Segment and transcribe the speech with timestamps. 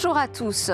[0.00, 0.70] Bonjour à tous.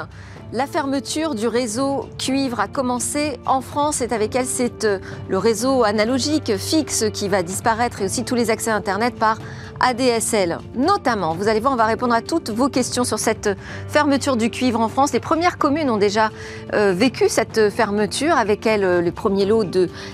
[0.53, 4.99] La fermeture du réseau cuivre a commencé en France et avec elle c'est euh,
[5.31, 9.39] le réseau analogique fixe qui va disparaître et aussi tous les accès Internet par
[9.81, 11.35] ADSL notamment.
[11.35, 13.51] Vous allez voir, on va répondre à toutes vos questions sur cette
[13.89, 15.13] fermeture du cuivre en France.
[15.13, 16.31] Les premières communes ont déjà
[16.73, 19.65] euh, vécu cette fermeture, avec elle euh, le premier lot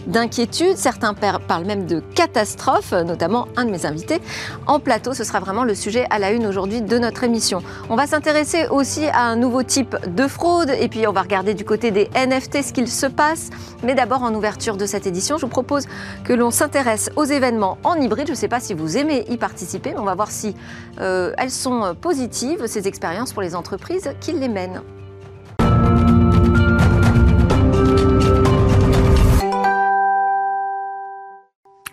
[0.06, 0.77] d'inquiétude.
[0.77, 4.20] Certains parlent même de catastrophe, notamment un de mes invités
[4.66, 5.15] en plateau.
[5.15, 7.62] Ce sera vraiment le sujet à la une aujourd'hui de notre émission.
[7.88, 11.54] On va s'intéresser aussi à un nouveau type de fraude et puis on va regarder
[11.54, 13.51] du côté des NFT ce qu'il se passe.
[13.82, 15.87] Mais d'abord, en ouverture de cette édition, je vous propose
[16.24, 18.27] que l'on s'intéresse aux événements en hybride.
[18.27, 19.49] Je ne sais pas si vous aimez y participer,
[19.96, 20.54] on va voir si
[21.00, 24.82] euh, elles sont positives, ces expériences pour les entreprises qui les mènent.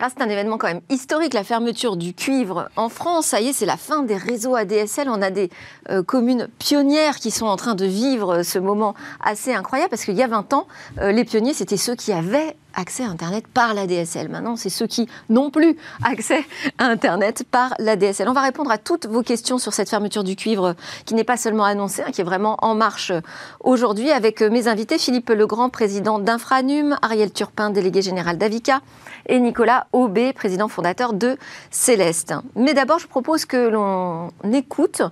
[0.00, 3.26] Ah, c'est un événement quand même historique, la fermeture du cuivre en France.
[3.26, 5.08] Ça y est, c'est la fin des réseaux ADSL.
[5.08, 5.50] On a des
[5.90, 10.14] euh, communes pionnières qui sont en train de vivre ce moment assez incroyable parce qu'il
[10.14, 10.68] y a 20 ans,
[11.00, 14.28] euh, les pionniers, c'était ceux qui avaient accès à Internet par l'ADSL.
[14.28, 16.44] Maintenant, c'est ceux qui n'ont plus accès
[16.78, 18.28] à Internet par l'ADSL.
[18.28, 20.74] On va répondre à toutes vos questions sur cette fermeture du cuivre
[21.04, 23.12] qui n'est pas seulement annoncée, hein, qui est vraiment en marche
[23.60, 28.80] aujourd'hui avec mes invités Philippe Legrand, président d'Infranum, Ariel Turpin, délégué général d'Avica,
[29.26, 31.36] et Nicolas Aubé, président fondateur de
[31.70, 32.34] Céleste.
[32.56, 35.02] Mais d'abord, je propose que l'on écoute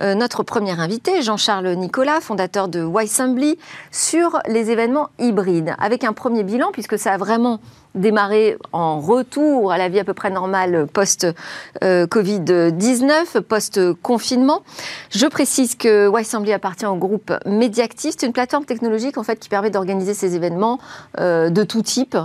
[0.00, 3.58] euh, notre premier invité, Jean-Charles Nicolas, fondateur de Wisembly,
[3.90, 7.60] sur les événements hybrides, avec un premier bilan, puisque ça a vraiment
[7.94, 14.64] démarré en retour à la vie à peu près normale post-Covid-19, post-confinement.
[15.10, 18.14] Je précise que Wisembly appartient au groupe Mediactive.
[18.24, 20.80] une plateforme technologique en fait qui permet d'organiser ces événements
[21.20, 22.18] euh, de tout type,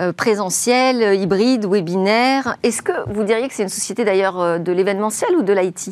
[0.00, 2.56] euh, présentiel, hybride, webinaire.
[2.64, 5.90] Est-ce que vous diriez que c'est une société d'ailleurs euh, de l'événementiel ou de l'IT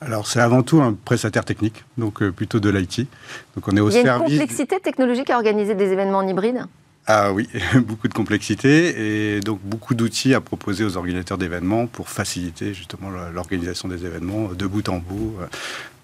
[0.00, 3.08] alors c'est avant tout un prestataire technique, donc plutôt de l'IT.
[3.56, 4.04] Donc on est au service.
[4.04, 6.68] Il y a une complexité technologique à organiser des événements en hybride?
[7.10, 12.10] Ah oui, beaucoup de complexité et donc beaucoup d'outils à proposer aux organisateurs d'événements pour
[12.10, 15.46] faciliter justement l'organisation des événements de bout en bout, euh,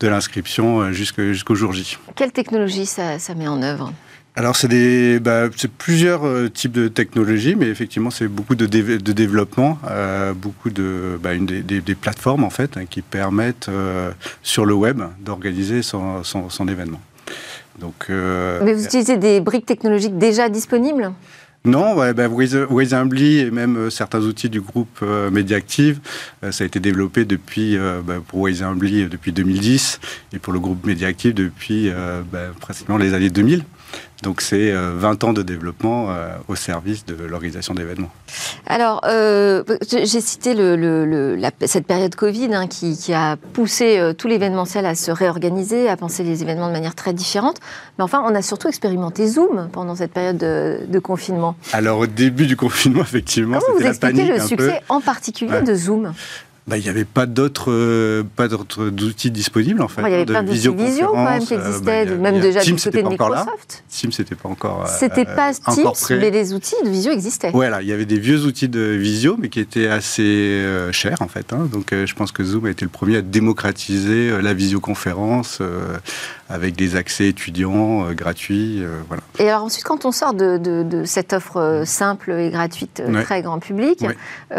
[0.01, 1.99] de l'inscription euh, jusqu'au jour J.
[2.17, 3.93] Quelle technologie ça, met en œuvre?
[4.35, 9.79] Alors c'est bah, plusieurs euh, types de technologies, mais effectivement c'est beaucoup de, de développement,
[10.37, 13.69] beaucoup de bah, une des, plateformes en fait hein, qui permettent
[14.43, 17.01] sur le web d'organiser son, son événement.
[17.79, 21.13] Donc, euh, Mais vous utilisez des briques technologiques déjà disponibles?
[21.67, 25.99] Non, ouais, bah, et même euh, certains outils du groupe euh, Mediactive,
[26.51, 29.99] ça a été développé depuis bah, pour Wisembly depuis 2010
[30.35, 31.91] et pour le groupe Mediactive depuis
[32.31, 33.65] bah, pratiquement les années 2000.
[34.25, 38.11] Donc c'est 20 euh, ans de développement euh, au service de l'organisation d'événements.
[38.67, 44.95] Alors, euh, j'ai cité le, cette période Covid hein, qui, a poussé tout l'événementiel à
[44.95, 47.59] se réorganiser, à penser les événements de manière très différente.
[47.99, 51.55] Mais enfin, on a surtout expérimenté Zoom pendant cette période de, confinement.
[51.73, 56.15] Alors au début du confinement, effectivement, Comment vous expliquez le succès en particulier de Zoom?
[56.67, 60.01] Bah, il n'y avait pas d'autres euh, pas d'autres outils disponibles en fait.
[60.01, 62.75] il y avait plein d'outils visio quand même qui euh, existaient, bah, même déjà du
[62.75, 63.85] côté de Microsoft.
[63.91, 64.85] Teams c'était pas encore.
[64.85, 67.51] Euh, c'était pas Teams, mais les outils de visio existaient.
[67.51, 71.29] Voilà, il y avait des vieux outils de visio, mais qui étaient assez chers en
[71.29, 71.53] fait.
[71.53, 71.69] Hein.
[71.71, 75.61] Donc je pense que Zoom a été le premier à démocratiser la visioconférence
[76.49, 79.23] avec des accès étudiants gratuits, voilà.
[79.39, 83.59] Et alors ensuite, quand on sort de, de, cette offre simple et gratuite très grand
[83.59, 84.05] public,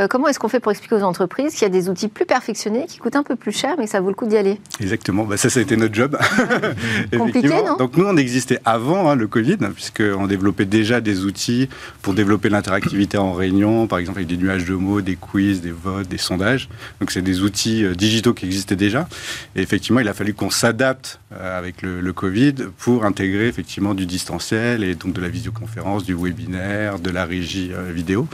[0.09, 2.85] comment est-ce qu'on fait pour expliquer aux entreprises qu'il y a des outils plus perfectionnés
[2.87, 4.59] qui coûtent un peu plus cher, mais ça vaut le coup d'y aller?
[4.79, 6.17] Exactement, bah, ça, ça a été notre job.
[7.17, 7.77] Compliqué, non?
[7.77, 11.69] Donc nous, on existait avant hein, le Covid, puisqu'on développait déjà des outils
[12.01, 15.71] pour développer l'interactivité en réunion, par exemple avec des nuages de mots, des quiz, des
[15.71, 16.69] votes, des sondages.
[16.99, 19.07] Donc c'est des outils euh, digitaux qui existaient déjà.
[19.55, 23.93] Et effectivement, il a fallu qu'on s'adapte euh, avec le, le, Covid pour intégrer effectivement
[23.93, 28.27] du distanciel et donc de la visioconférence, du webinaire, de la régie euh, vidéo.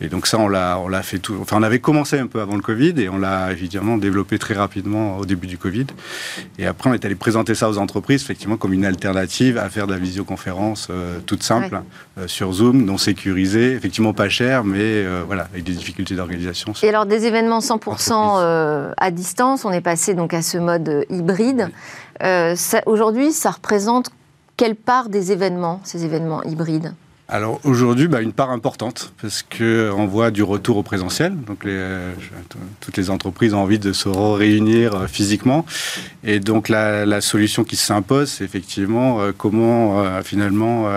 [0.00, 1.36] Et donc ça, on l'a, on l'a fait tout.
[1.40, 4.54] Enfin, on avait commencé un peu avant le Covid et on l'a évidemment développé très
[4.54, 5.86] rapidement au début du Covid.
[6.58, 9.86] Et après, on est allé présenter ça aux entreprises, effectivement, comme une alternative à faire
[9.86, 11.82] de la visioconférence euh, toute simple
[12.18, 16.72] euh, sur Zoom, non sécurisée, effectivement pas cher, mais euh, voilà, avec des difficultés d'organisation.
[16.82, 21.68] Et alors, des événements 100% à distance, on est passé donc à ce mode hybride.
[22.86, 24.10] Aujourd'hui, ça représente
[24.56, 26.92] quelle part des événements, ces événements hybrides
[27.32, 31.32] alors aujourd'hui, bah, une part importante, parce qu'on voit du retour au présentiel.
[31.40, 31.64] Donc
[32.80, 35.64] toutes les entreprises ont envie de se réunir euh, physiquement.
[36.24, 40.88] Et donc la, solution qui s'impose, c'est effectivement euh, comment euh, finalement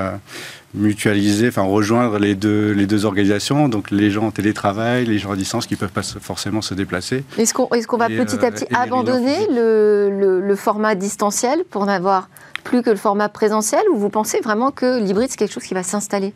[0.73, 5.31] mutualiser, enfin rejoindre les deux, les deux organisations, donc les gens en télétravail, les gens
[5.31, 7.23] à distance qui ne peuvent pas forcément se déplacer.
[7.37, 12.29] Est-ce qu'on est qu'on va petit à petit abandonner le, le, format distanciel pour n'avoir
[12.63, 15.73] plus que le format présentiel ou vous pensez vraiment que l'hybride c'est quelque chose qui
[15.73, 16.33] va s'installer?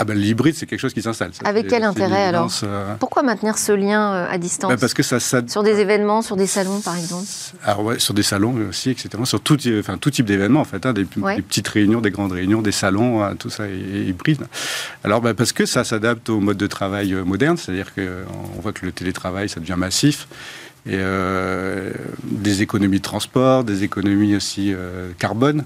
[0.00, 1.32] Ah ben l'hybride, c'est quelque chose qui s'installe.
[1.44, 5.02] Avec quel intérêt alors euh, Pourquoi maintenir ce lien euh, à distance ben, Parce que
[5.02, 7.26] ça, Sur des événements, sur des salons par exemple
[7.64, 9.08] Alors ouais, sur des salons aussi, etc.
[9.24, 12.62] Sur tout, enfin, tout type d'événements en fait, hein, des, petites réunions, des grandes réunions,
[12.62, 14.46] des salons, hein, tout ça est, hybride.
[15.02, 18.72] Alors ben, parce que ça s'adapte au mode de travail euh, moderne, c'est-à-dire qu'on voit
[18.72, 20.28] que le télétravail, ça devient massif
[20.86, 21.92] et euh,
[22.22, 25.64] des économies de transport, des économies aussi euh, carbone,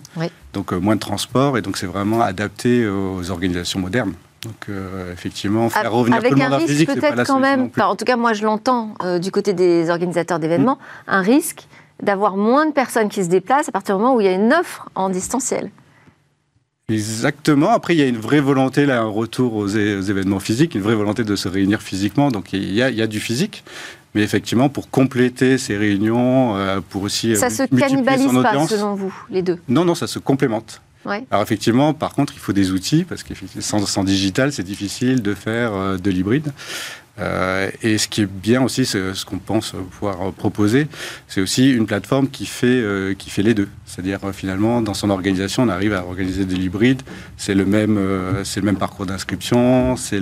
[0.53, 4.15] donc euh, moins de transport, et donc c'est vraiment adapté aux organisations modernes.
[4.43, 4.77] Donc
[5.13, 7.71] effectivement, faire revenir tout le monde en physique, c'est pas la quand même.
[7.79, 11.11] en tout cas, moi je l'entends du côté des organisateurs d'événements, mm.
[11.11, 11.69] un risque
[12.03, 14.33] d'avoir moins de personnes qui se déplacent à partir du moment où il y a
[14.33, 15.71] une offre en distanciel.
[16.89, 17.71] Exactement.
[17.71, 20.95] Après, il y a une vraie volonté, là, un retour aux, événements physiques, une vraie
[20.95, 22.31] volonté de se réunir physiquement.
[22.31, 23.65] Donc, il y a, il y a du physique.
[24.15, 27.33] Mais effectivement, pour compléter ces réunions, euh, pour aussi.
[27.33, 29.59] Euh, ça se cannibalise pas, selon vous, les deux?
[29.69, 30.81] Non, non, ça se complémente.
[31.31, 35.21] Alors effectivement, par contre, il faut des outils, parce que sans, sans digital, c'est difficile
[35.23, 36.53] de faire euh, de l'hybride.
[37.19, 40.89] Euh, et ce qui est bien aussi, ce qu'on pense pouvoir proposer,
[41.29, 43.69] c'est aussi une plateforme qui fait, euh, qui fait les deux.
[43.85, 47.03] C'est-à-dire euh, finalement, dans son organisation, on arrive à organiser de l'hybride.
[47.37, 47.99] C'est le même,
[48.45, 50.21] c'est le même parcours d'inscription, c'est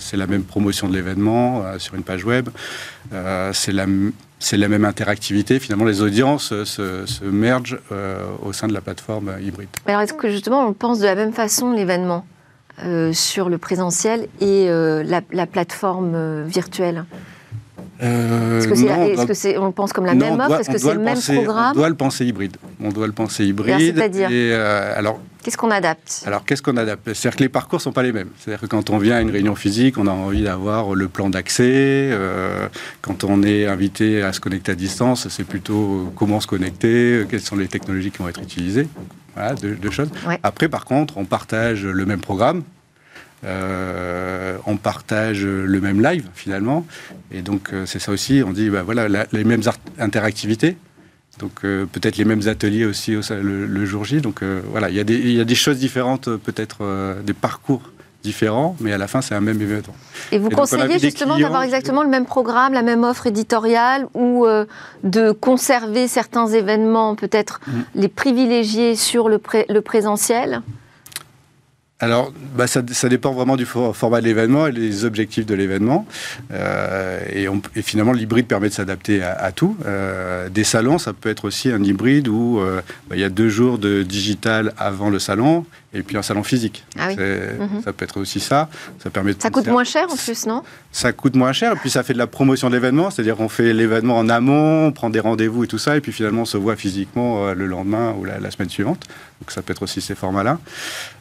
[0.00, 2.48] c'est la même promotion de l'événement sur une page web,
[3.52, 3.86] c'est la
[4.38, 5.58] c'est la même interactivité.
[5.58, 7.78] Finalement, les audiences se, se mergent
[8.42, 9.68] au sein de la plateforme hybride.
[9.86, 12.26] Alors, est-ce que justement, on pense de la même façon l'événement?
[12.84, 17.06] Euh, sur le présentiel et euh, la, plateforme euh, virtuelle
[18.00, 18.68] Est-ce
[19.26, 20.60] que c'est, on pense comme la même offre?
[20.60, 22.58] Est-ce que c'est le même programme On doit le penser hybride.
[22.82, 23.96] On doit le penser hybride.
[23.96, 24.28] C'est-à-dire?
[24.94, 26.24] alors, Qu'est-ce qu'on adapte?
[26.26, 27.14] Alors, qu'est-ce qu'on adapte?
[27.14, 28.28] C'est-à-dire que les parcours ne sont pas les mêmes.
[28.36, 31.30] C'est-à-dire que quand on vient à une réunion physique, on a envie d'avoir le plan
[31.30, 32.10] d'accès.
[33.00, 37.40] quand on est invité à se connecter à distance, c'est plutôt comment se connecter, quelles
[37.40, 38.86] sont les technologies qui vont être utilisées.
[39.36, 40.08] Voilà, deux, choses.
[40.42, 42.62] Après, par contre, on partage le même programme.
[43.44, 46.86] Euh, on partage le même live finalement,
[47.30, 48.42] et donc euh, c'est ça aussi.
[48.44, 49.60] On dit bah voilà les mêmes
[49.98, 50.78] interactivités,
[51.38, 54.22] donc euh, peut-être les mêmes ateliers aussi le, jour J.
[54.22, 57.82] Donc voilà, il y, y, a des choses différentes, peut-être des parcours
[58.26, 59.94] différents, mais à la fin c'est un même événement.
[60.32, 64.46] Et vous conseillez justement d'avoir exactement le même programme, la même offre éditoriale, ou
[65.04, 67.72] de conserver certains événements, peut-être mm.
[67.94, 70.62] les privilégier sur le, le présentiel?
[71.98, 76.06] Alors, bah, ça, dépend vraiment du format de l'événement et des objectifs de l'événement.
[76.52, 77.48] Euh, et,
[77.82, 79.78] finalement, l'hybride permet de s'adapter à, tout.
[79.86, 83.30] Euh, des salons, ça peut être aussi un hybride où euh, bah, il y a
[83.30, 85.64] deux jours de digital avant le salon
[85.94, 86.84] et puis un salon physique.
[86.98, 87.80] Ah mhm.
[87.82, 88.68] Ça peut être aussi ça.
[89.02, 90.62] Ça, permet ça coûte moins cher en plus, non?
[90.92, 93.10] Ça coûte moins cher et puis ça fait de la promotion de l'événement.
[93.10, 96.12] C'est-à-dire qu'on fait l'événement en amont, on prend des rendez-vous et tout ça, et puis
[96.12, 99.06] finalement on se voit physiquement le lendemain ou la, la semaine suivante.
[99.40, 100.58] Donc ça peut être aussi ces formats-là.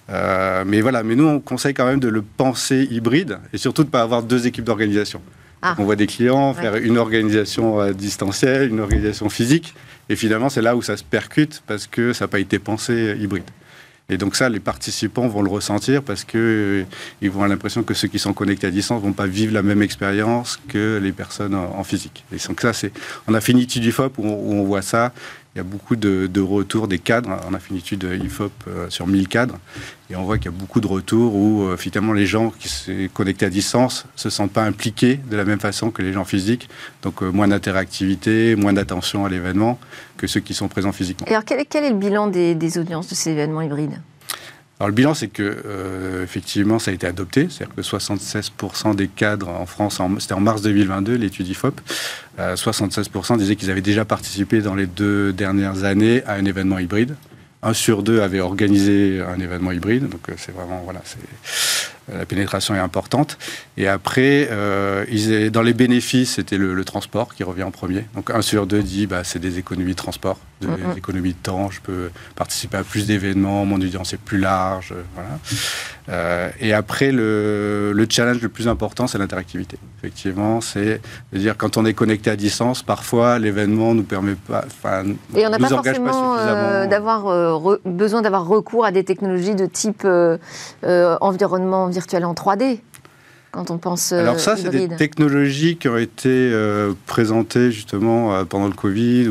[0.09, 3.83] Euh, mais voilà, mais nous, on conseille quand même de le penser hybride et surtout
[3.83, 5.21] de ne pas avoir deux équipes d'organisation.
[5.61, 5.75] Ah.
[5.79, 9.73] On voit des clients faire une organisation euh, distancielle, une organisation physique,
[10.09, 13.17] et finalement, c'est là où ça se percute parce que ça n'a pas été pensé
[13.19, 13.49] hybride.
[14.07, 16.85] Et donc ça, les participants vont le ressentir parce qu'ils euh,
[17.23, 19.63] vont avoir l'impression que ceux qui sont connectés à distance ne vont pas vivre la
[19.63, 22.23] même expérience que les personnes en, physique.
[22.31, 22.91] Et donc ça, c'est
[23.27, 25.11] en Affinity du FOP où on voit ça
[25.55, 27.39] il y a beaucoup de, retours des cadres.
[27.49, 28.51] On a fait une étude IFOP
[28.89, 29.57] sur 1000 cadres
[30.09, 32.67] et on voit qu'il y a beaucoup de retours où euh, finalement les gens qui
[32.67, 36.25] sont connectés à distance se sentent pas impliqués de la même façon que les gens
[36.25, 36.69] physiques.
[37.01, 39.79] Donc euh, moins d'interactivité, moins d'attention à l'événement
[40.17, 41.25] que ceux qui sont présents physiquement.
[41.27, 43.99] Et alors quel est, le bilan des audiences de ces événements hybrides?
[44.79, 49.07] Alors le bilan, c'est que euh, effectivement, ça a été adopté, c'est-à-dire que 76% des
[49.07, 51.79] cadres en France, c'était en mars 2022, l'étude IFOP,
[52.37, 57.15] 76% disaient qu'ils avaient déjà participé dans les deux dernières années à un événement hybride.
[57.63, 61.17] Un sur deux avait organisé un événement hybride, donc euh, c'est vraiment voilà, c'est
[62.11, 63.37] la pénétration est importante.
[63.77, 68.05] Et après, euh, dans les bénéfices, c'était le, transport qui revient en premier.
[68.13, 71.71] Donc un sur deux dit bah, c'est des économies de transport, des économies de temps,
[71.71, 74.93] je peux participer à plus d'événements, mon audience est plus large.
[75.15, 75.29] Voilà.
[76.09, 79.79] Euh, et après, le, challenge le plus important, c'est l'interactivité.
[79.97, 81.01] Effectivement, c'est
[81.33, 84.65] de dire quand on est connecté à distance, parfois l'événement nous permet pas,
[85.35, 90.07] et on n'a pas forcément euh, d'avoir besoin d'avoir recours à des technologies de type
[90.83, 92.79] environnement virtuel en 3D
[93.55, 98.35] quand on pense euh, Alors ça, c'est des technologies qui ont été euh, présentées justement
[98.35, 99.29] euh, pendant le Covid.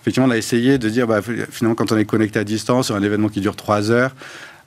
[0.00, 1.20] effectivement, on a essayé de dire, bah,
[1.50, 4.14] finalement, quand on est connecté à distance sur un événement qui dure 3 heures,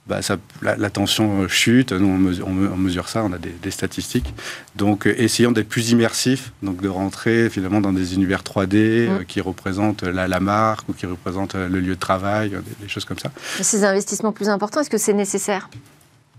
[0.06, 1.92] bah, ça, la, tension chute.
[1.92, 2.08] Nous,
[2.46, 4.34] on mesure, ça, on a des, statistiques.
[4.76, 9.26] Donc, essayons d'être plus immersifs, donc de rentrer finalement dans des univers 3D mmh.
[9.26, 13.20] qui représentent la, la, marque ou qui représentent le lieu de travail, des choses comme
[13.20, 13.32] ça.
[13.62, 15.70] Ces investissements plus importants, est-ce que c'est nécessaire?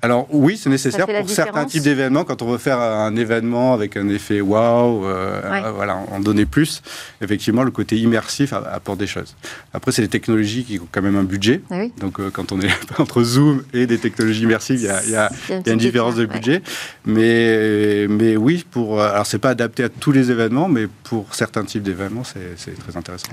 [0.02, 2.24] Alors oui, c'est nécessaire pour certains types d'événements.
[2.24, 6.82] Quand on veut faire un événement avec un effet waouh, euh, voilà, en donner plus.
[7.20, 9.36] Effectivement, le côté immersif apporte des choses.
[9.74, 11.60] Après, c'est des technologies qui ont quand même un budget.
[11.70, 15.30] Ah Donc euh, quand on est entre Zoom et des technologies immersives, il y a,
[15.66, 16.62] une différence de budget.
[17.04, 21.64] Mais, mais oui, pour alors c'est pas adapté à tous les événements, mais pour certains
[21.64, 23.32] types d'événements, c'est très intéressant.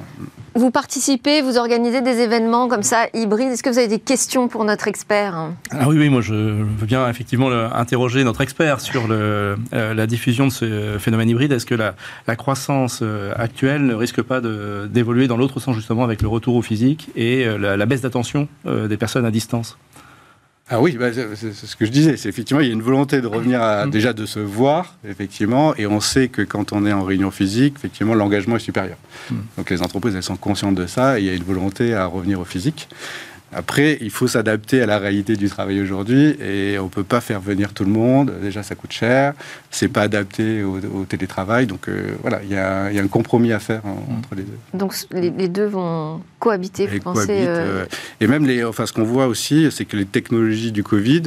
[0.55, 3.51] Vous participez, vous organisez des événements comme ça hybrides.
[3.51, 6.85] Est-ce que vous avez des questions pour notre expert Ah oui, oui, moi je veux
[6.85, 11.51] bien effectivement interroger notre expert sur euh, la diffusion de ce phénomène hybride.
[11.51, 11.95] Est-ce que la,
[12.27, 16.55] la, croissance euh, actuelle ne risque pas d'évoluer dans l'autre sens justement avec le retour
[16.55, 19.77] au physique et euh, la, baisse d'attention des personnes à distance?
[20.69, 22.17] Ah oui, bah, c'est ce que je disais.
[22.17, 23.91] C'est effectivement, il y a une volonté de revenir à, mm.
[23.91, 27.75] déjà de se voir, effectivement, et on sait que quand on est en réunion physique,
[27.77, 28.97] effectivement, l'engagement est supérieur.
[29.31, 29.35] Mm.
[29.57, 32.05] Donc les entreprises, elles sont conscientes de ça, et il y a une volonté à
[32.05, 32.89] revenir au physique.
[33.53, 37.21] Après, il faut s'adapter à la réalité du travail aujourd'hui et on ne peut pas
[37.21, 38.33] faire venir tout le monde.
[38.41, 39.33] Déjà, ça coûte cher.
[39.71, 41.65] C'est pas adapté au, télétravail.
[41.65, 44.57] Donc euh, voilà, il y, a un compromis à faire entre les deux.
[44.73, 47.85] Donc les, deux vont cohabiter, vous pensez euh,
[48.19, 51.23] Et même les, enfin, ce qu'on voit aussi, c'est que les technologies du Covid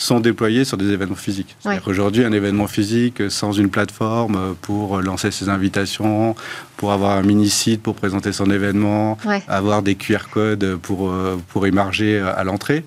[0.00, 1.56] sont déployés sur des événements physiques.
[1.86, 6.34] Aujourd'hui, un événement physique sans une plateforme pour lancer ses invitations,
[6.78, 11.66] pour avoir un mini-site pour présenter son événement, avoir des QR codes pour, euh, pour
[11.66, 12.84] émarger à l'entrée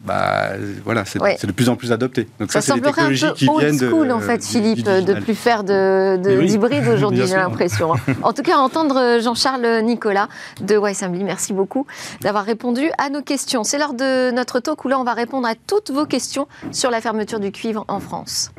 [0.00, 0.50] bah,
[0.84, 2.28] voilà, c'est de plus en plus adopté.
[2.38, 4.84] Donc ça, ça c'est des technologies un peu qui viennent school, de, en fait, Philippe,
[4.84, 7.94] de plus faire de, d'hybride aujourd'hui, j'ai l'impression.
[8.22, 10.28] en tout cas, entendre Jean-Charles Nicolas
[10.60, 11.86] de Wiseambly, merci beaucoup
[12.20, 13.64] d'avoir répondu à nos questions.
[13.64, 16.90] C'est l'heure de notre talk où là, on va répondre à toutes vos questions sur
[16.90, 18.52] la fermeture du cuivre en France.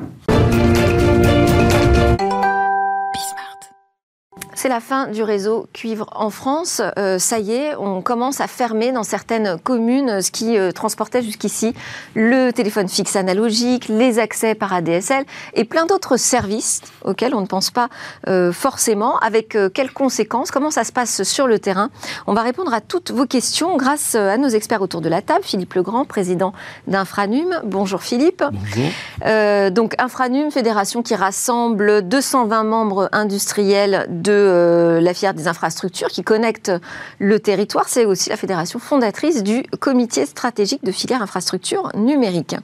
[4.62, 6.82] C'est la fin du réseau cuivre en France.
[6.98, 11.22] Euh, ça y est, on commence à fermer dans certaines communes ce qui euh, transportait
[11.22, 11.72] jusqu'ici
[12.14, 15.24] le téléphone fixe analogique, les accès par ADSL
[15.54, 17.88] et plein d'autres services auxquels on ne pense pas
[18.28, 19.18] euh, forcément.
[19.20, 20.50] Avec quelles conséquences?
[20.50, 21.88] Comment ça se passe sur le terrain?
[22.26, 25.42] On va répondre à toutes vos questions grâce à nos experts autour de la table.
[25.42, 26.52] Philippe Legrand, président
[26.86, 27.62] d'Infranum.
[27.64, 28.44] Bonjour Philippe.
[28.52, 29.70] Bonjour.
[29.70, 36.22] donc Infranum, fédération qui rassemble 220 membres industriels de euh, la filière des infrastructures qui
[36.22, 36.72] connecte
[37.18, 37.88] le territoire.
[37.88, 42.56] C'est aussi la fédération fondatrice du comité stratégique de filière infrastructure numérique.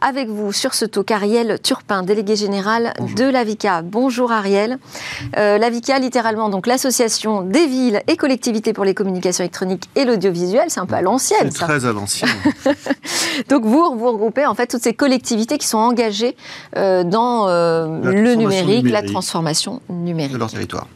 [0.00, 3.82] Avec vous sur ce talk, Ariel Turpin, délégué général de l'AVICA.
[3.82, 4.78] Bonjour Ariel.
[5.36, 10.64] Euh, L'AVICA, littéralement, donc l'association des villes et collectivités pour les communications électroniques et l'audiovisuel.
[10.68, 11.50] C'est un peu à l'ancienne.
[11.50, 12.30] C'est très à l'ancienne.
[13.48, 16.36] donc vous, vous regroupez en fait toutes ces collectivités qui sont engagées
[16.76, 20.32] euh, dans le numérique, la transformation numérique.
[20.32, 20.86] De leur territoire.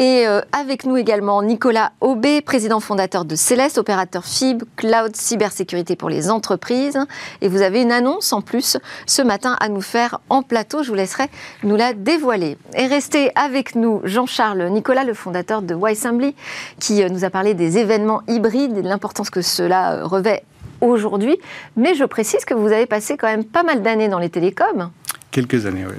[0.00, 5.94] Et euh, avec nous également Nicolas Aubé, président fondateur de Céleste, opérateur FIB, cloud cybersécurité
[5.94, 6.98] pour les entreprises.
[7.42, 10.82] Et vous avez une annonce en plus ce matin à nous faire en plateau.
[10.82, 11.24] Je vous laisserai
[11.64, 12.56] nous la dévoiler.
[12.74, 16.34] Et restez avec nous Jean-Charles Nicolas, le fondateur de Y-Assembly,
[16.78, 20.44] qui euh, nous a parlé des événements hybrides et de l'importance que cela euh, revêt
[20.80, 21.38] aujourd'hui.
[21.76, 24.92] Mais je précise que vous avez passé quand même pas mal d'années dans les télécoms.
[25.30, 25.96] Quelques années, oui.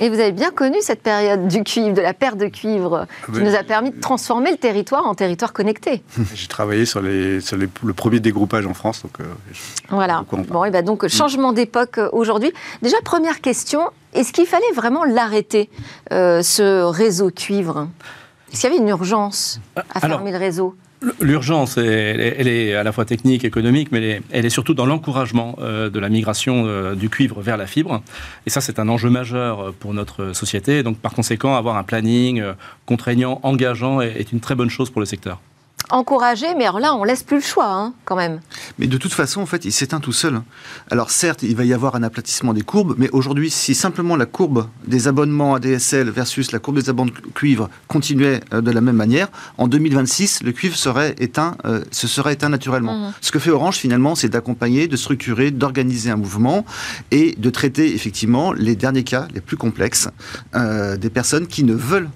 [0.00, 3.40] Et vous avez bien connu cette période du cuivre, de la perte de cuivre, qui
[3.40, 6.02] ah nous a permis de transformer le territoire en territoire connecté.
[6.34, 9.02] J'ai travaillé sur, les, sur le premier dégroupage en France.
[9.02, 9.24] Donc, euh,
[9.88, 10.24] voilà.
[10.48, 12.52] Bon, et ben donc, changement d'époque euh, aujourd'hui.
[12.82, 15.70] Déjà, première question, est-ce qu'il fallait vraiment l'arrêter,
[16.12, 17.88] euh, ce réseau cuivre?
[18.52, 20.76] Est-ce qu'il y avait une urgence à fermer le réseau?
[21.20, 25.88] L'urgence, elle, est à la fois technique, économique, mais elle est, surtout dans l'encouragement euh,
[25.88, 28.02] de la migration euh, du cuivre vers la fibre.
[28.46, 30.82] Et ça, c'est un enjeu majeur pour notre société.
[30.82, 32.52] Donc, par conséquent, avoir un planning euh,
[32.84, 35.40] contraignant, engageant est une très bonne chose pour le secteur
[35.90, 38.40] encouragé, mais alors là, on laisse plus le choix, hein, quand même.
[38.78, 40.40] Mais de toute façon, en fait, il s'éteint tout seul.
[40.90, 44.26] Alors certes, il va y avoir un aplatissement des courbes, mais aujourd'hui, si simplement la
[44.26, 48.96] courbe des abonnements ADSL versus la courbe des abonnements cuivre continuait euh, de la même
[48.96, 49.28] manière,
[49.58, 53.08] en 2026, le cuivre serait éteint, euh, se serait éteint naturellement.
[53.08, 53.12] Mmh.
[53.20, 56.64] Ce que fait Orange, finalement, c'est d'accompagner, de structurer, d'organiser un mouvement
[57.10, 60.08] et de traiter effectivement les derniers cas, les plus complexes,
[60.54, 62.10] euh, des personnes qui ne veulent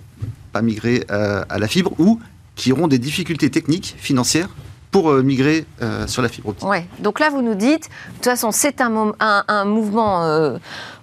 [0.53, 2.21] pas migrer à la fibre ou
[2.57, 4.49] qui auront des difficultés techniques, financières,
[4.95, 5.67] pour migrer
[6.07, 6.69] sur la fibre optique.
[6.69, 6.87] Ouais.
[7.01, 10.59] Donc là, vous nous dites, de toute façon, c'est un, un, un, mouvement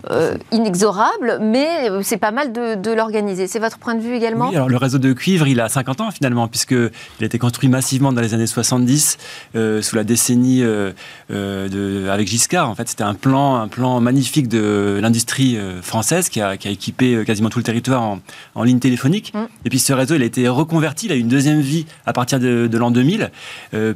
[0.09, 3.45] euh, inexorable, mais euh, c'est pas mal de, l'organiser.
[3.45, 4.49] C'est votre point de vue également?
[4.49, 6.89] Oui, alors le réseau de cuivre, il a 50 ans finalement, puisqu'il
[7.21, 9.17] a été construit massivement dans les années 70,
[9.55, 12.67] euh, sous la décennie de, avec Giscard.
[12.67, 17.49] En fait, c'était un plan, un plan magnifique de l'industrie française qui a, équipé quasiment
[17.49, 18.19] tout le territoire en,
[18.55, 19.33] en ligne téléphonique.
[19.35, 19.45] Mm.
[19.65, 22.13] Et puis ce réseau, il a été reconverti, il a eu une deuxième vie à
[22.13, 23.29] partir de, l'an 2000,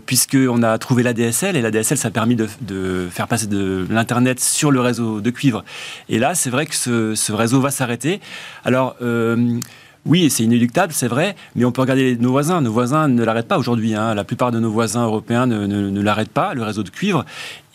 [0.06, 4.72] puisqu'on a trouvé l'ADSL, et l'ADSL, ça a permis de, faire passer de l'Internet sur
[4.72, 5.64] le réseau de cuivre.
[6.10, 8.22] Et là, c'est vrai que ce, réseau va s'arrêter.
[8.64, 9.60] Alors, euh,
[10.06, 12.62] oui, c'est inéluctable, c'est vrai, mais on peut regarder nos voisins.
[12.62, 13.96] Nos voisins ne l'arrêtent pas aujourd'hui.
[13.96, 14.14] Hein.
[14.14, 17.26] La plupart de nos voisins européens ne, l'arrêtent pas, le réseau de cuivre.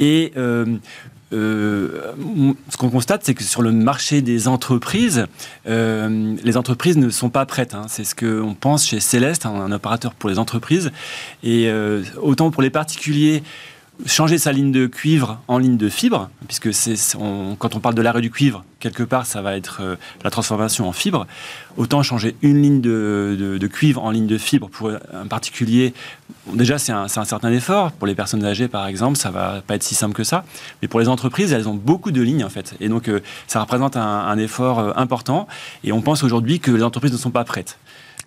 [0.00, 0.76] Euh,
[1.32, 2.12] euh,
[2.68, 5.26] ce qu'on constate, c'est que sur le marché des entreprises,
[5.66, 7.74] les entreprises ne sont pas prêtes.
[7.74, 7.86] Hein.
[7.88, 10.90] C'est ce qu'on pense chez Céleste, un opérateur pour les entreprises.
[11.42, 11.70] Et
[12.20, 13.42] autant pour les particuliers,
[14.06, 16.94] changer sa ligne de cuivre en ligne de fibre, puisque c'est,
[17.58, 20.88] quand on parle de l'arrêt du cuivre, quelque part, ça va être euh, la transformation
[20.88, 21.26] en fibre.
[21.76, 25.94] Autant changer une ligne de, cuivre en ligne de fibre pour un particulier,
[26.52, 27.92] déjà c'est un, certain effort.
[27.92, 30.44] Pour les personnes âgées, par exemple, ça va pas être si simple que ça.
[30.82, 32.74] Mais pour les entreprises, elles ont beaucoup de lignes, en fait.
[32.80, 35.46] Et donc, euh, ça représente un, un effort euh, important.
[35.84, 37.78] Et on pense aujourd'hui que les entreprises ne sont pas prêtes.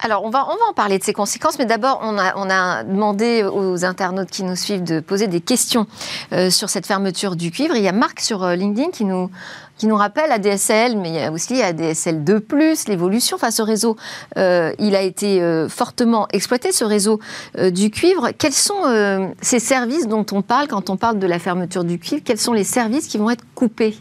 [0.06, 2.50] Alors, on va, on va en parler de ces conséquences, mais d'abord, on a, on
[2.50, 5.88] a demandé aux internautes qui nous suivent de poser des questions
[6.34, 7.78] euh, sur cette fermeture du cuivre.
[7.78, 9.32] Il y a Marc sur euh, LinkedIn qui nous,
[9.78, 13.38] qui nous rappelle ADSL, mais il y a aussi ADSL 2+, l'évolution.
[13.38, 13.96] Enfin, ce réseau,
[14.36, 17.22] euh, il a été fortement exploité, ce réseau
[17.58, 18.32] du cuivre.
[18.38, 22.24] Quels sont ces services dont on parle quand on parle de la fermeture du cuivre?
[22.26, 23.96] Quels sont les services qui vont être coupés?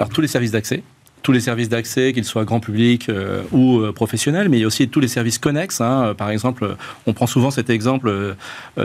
[0.00, 0.82] Alors, tous les services d'accès
[1.24, 4.64] tous les services d'accès, qu'ils soient grand public euh, ou euh, professionnels, mais il y
[4.64, 5.80] a aussi tous les services connexes.
[5.80, 6.14] Hein.
[6.16, 6.76] Par exemple,
[7.06, 8.34] on prend souvent cet exemple euh,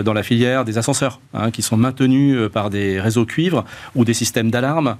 [0.03, 4.13] dans la filière des ascenseurs, hein, qui sont maintenus par des réseaux cuivres ou des
[4.13, 4.95] systèmes d'alarme,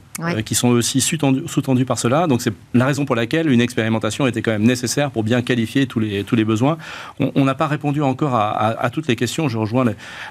[0.46, 2.27] qui sont aussi sous-tendus par cela.
[2.27, 5.88] Donc c'est la raison pour laquelle une expérimentation était quand même nécessaire pour bien qualifier
[5.88, 6.77] tous les, tous les besoins.
[7.19, 9.48] On n'a pas répondu encore à, toutes les questions.
[9.48, 9.86] Je rejoins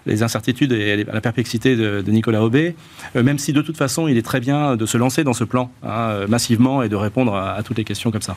[0.04, 2.74] les, incertitudes et la perplexité de, Nicolas Aubé,
[3.14, 5.70] même si de toute façon il est très bien de se lancer dans ce plan
[5.82, 8.36] hein, massivement et de répondre à, toutes les questions comme ça.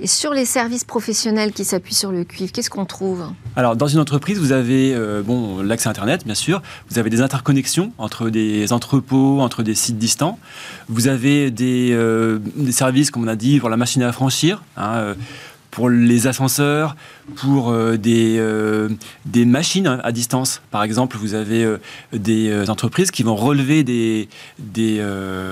[0.00, 3.24] Et sur les services professionnels qui s'appuient sur le cuivre, qu'est-ce qu'on trouve?
[3.54, 6.60] Alors, dans une entreprise, vous avez euh, bon, l'accès Internet, bien sûr.
[6.88, 10.40] Vous avez des interconnexions entre des entrepôts, entre des sites distants.
[10.88, 14.64] Vous avez des, euh, des services, comme on a dit, pour la machine à franchir.
[14.76, 15.14] Hein, euh,
[15.72, 16.96] pour les ascenseurs,
[17.34, 18.90] pour euh, des, euh,
[19.24, 20.60] des machines à distance.
[20.70, 21.78] Par exemple, vous avez euh,
[22.12, 25.02] des entreprises qui vont relever des, des,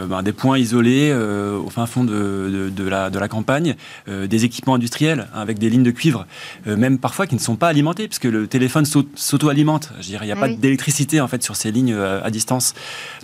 [0.08, 3.74] ben, des points isolés au fin fond de, de, la, de la campagne,
[4.06, 6.26] des équipements industriels avec des lignes de cuivre,
[6.66, 9.92] même parfois qui ne sont pas alimentés, puisque le téléphone s'auto-alimente.
[10.06, 12.74] Il n'y a pas d'électricité en fait sur ces lignes à distance.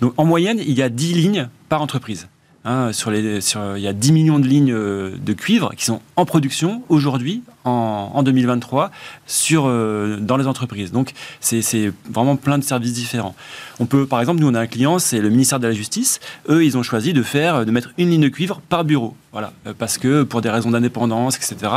[0.01, 2.27] Donc en moyenne, il y a 10 lignes par entreprise.
[2.69, 6.83] Hein, il y a 10 millions de lignes euh, de cuivre qui sont en production
[6.89, 8.91] aujourd'hui, en, en, 2023,
[9.25, 10.91] sur, euh, dans les entreprises.
[10.91, 13.35] Donc, c'est vraiment plein de services différents.
[13.79, 16.19] On peut, par exemple, nous, on a un client, c'est le ministère de la Justice.
[16.49, 19.15] Eux, ils ont choisi de faire, de mettre une ligne de cuivre par bureau.
[19.31, 19.53] Voilà.
[19.65, 21.71] Euh, parce que pour des raisons d'indépendance, etc.,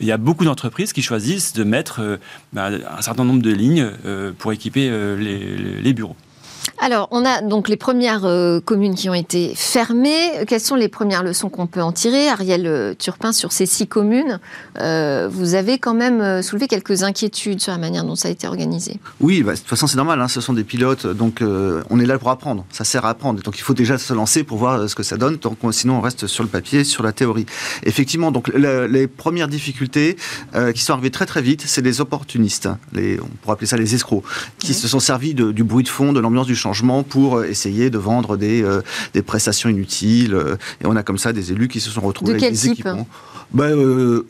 [0.00, 2.18] il y a beaucoup d'entreprises qui choisissent de mettre
[2.52, 2.68] bah,
[2.98, 3.90] un certain nombre de lignes
[4.36, 6.16] pour équiper les bureaux.
[6.78, 10.30] Alors, on a donc les premières euh, communes qui ont été fermées.
[10.46, 13.86] Quelles sont les premières leçons qu'on peut en tirer Ariel euh, Turpin, sur ces six
[13.86, 14.40] communes,
[14.78, 18.46] euh, vous avez quand même soulevé quelques inquiétudes sur la manière dont ça a été
[18.46, 19.00] organisé.
[19.20, 20.20] Oui, bah, de toute façon, c'est normal.
[20.20, 22.64] Hein, ce sont des pilotes, donc on est là pour apprendre.
[22.70, 23.42] Ça sert à apprendre.
[23.42, 25.38] Donc, il faut déjà se lancer pour voir ce que ça donne.
[25.72, 27.46] sinon, on reste sur le papier, sur la théorie.
[27.84, 30.16] Effectivement, donc les premières difficultés
[30.74, 32.68] qui sont arrivées très très vite, c'est les opportunistes.
[32.92, 34.24] Les, on pourrait appeler ça les escrocs,
[34.58, 37.90] qui se sont servis du bruit de fond, de l'ambiance du changement pour euh, essayer
[37.90, 38.82] de vendre des, euh,
[39.14, 40.34] des prestations inutiles.
[40.34, 43.06] Euh, et on a comme ça des élus qui se sont retrouvés avec des équipements.
[43.52, 43.74] Ben,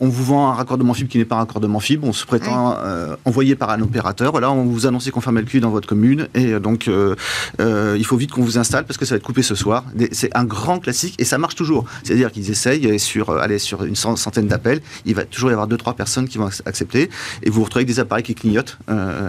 [0.00, 2.76] on vous vend un raccordement fibre qui n'est pas un raccordement fibre, on se prétend
[3.24, 4.31] envoyé par un opérateur.
[4.31, 6.88] Voilà, on vous annonce qu'on ferme le cul dans votre commune et donc
[7.59, 9.85] il faut vite qu'on vous installe parce que ça va être coupé ce soir.
[10.12, 11.87] C'est un grand classique et ça marche toujours.
[12.02, 15.79] C'est-à-dire qu'ils essayent sur, aller sur une centaine d'appels, il va toujours y avoir deux
[15.79, 17.11] trois personnes qui vont accepter
[17.42, 18.79] et vous vous retrouvez avec des appareils qui clignotent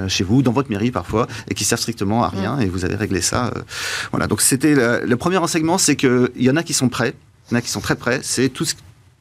[0.08, 2.98] chez vous, dans votre mairie parfois et qui servent strictement à rien et vous avez
[2.98, 3.52] régler ça.
[3.56, 3.62] Euh,
[4.12, 4.28] voilà.
[4.28, 7.14] Donc c'était le, premier enseignement, c'est qu'il y en a qui sont prêts,
[7.50, 8.20] il y en a qui sont très prêts.
[8.24, 8.66] C'est tout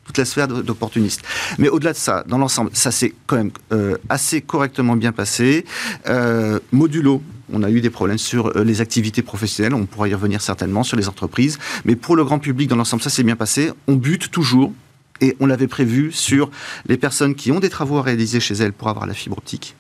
[0.07, 1.23] toute la sphère d'opportunistes.
[1.59, 5.64] Mais au-delà de ça, dans l'ensemble, ça s'est quand même euh, assez correctement bien passé.
[6.09, 10.40] Euh, modulo, on a eu des problèmes sur les activités professionnelles, on pourra y revenir
[10.40, 11.59] certainement, sur les entreprises.
[11.85, 13.71] Mais pour le grand public, dans l'ensemble, ça s'est bien passé.
[13.87, 14.73] On bute toujours,
[15.21, 16.51] et on l'avait prévu sur
[16.87, 19.77] les personnes qui ont des travaux à réaliser chez elles pour avoir la fibre optique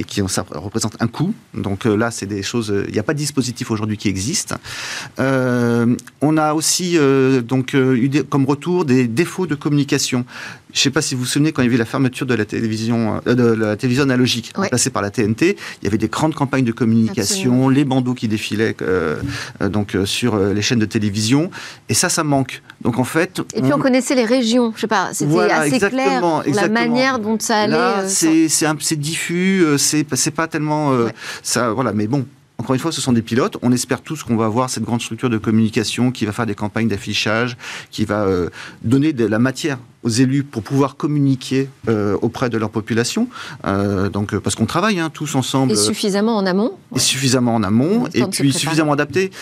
[0.00, 1.32] et qui ça représente un coût.
[1.54, 2.70] Donc euh, là, c'est des choses.
[2.72, 4.54] euh, Il n'y a pas de dispositif aujourd'hui qui existe.
[5.20, 10.24] Euh, on a aussi euh, donc euh, eu des- comme retour des défauts de communication.
[10.72, 12.34] Je ne sais pas si vous vous souvenez quand il y avait la fermeture de
[12.34, 14.64] la télévision, euh, de la télévision analogique Ouais.
[14.64, 15.56] remplacée par la TNT.
[15.80, 17.68] Il y avait des grandes campagnes de communication, Absolument.
[17.68, 19.16] les bandeaux qui défilaient euh,
[19.62, 21.50] euh, donc euh, sur euh, les chaînes de télévision.
[21.88, 22.62] Et ça, ça manque.
[22.82, 25.78] Donc en fait, Et puis on connaissait les régions, je sais pas, c'était Voilà, assez
[25.78, 27.72] clair exactement, la manière dont ça allait.
[27.72, 31.14] Là, euh, c'est diffus, euh, c'est pas tellement euh, Ouais.
[31.42, 31.70] ça.
[31.72, 32.26] Voilà, mais bon.
[32.56, 33.56] Encore une fois, ce sont des pilotes.
[33.62, 36.54] On espère tous qu'on va avoir cette grande structure de communication qui va faire des
[36.54, 37.56] campagnes d'affichage,
[37.90, 38.48] qui va euh,
[38.82, 43.28] donner de la matière aux élus pour pouvoir communiquer euh, auprès de leur population.
[43.66, 46.72] Euh, donc, parce qu'on travaille hein, tous ensemble et suffisamment en amont.
[46.94, 49.32] et suffisamment en amont et puis suffisamment adapté.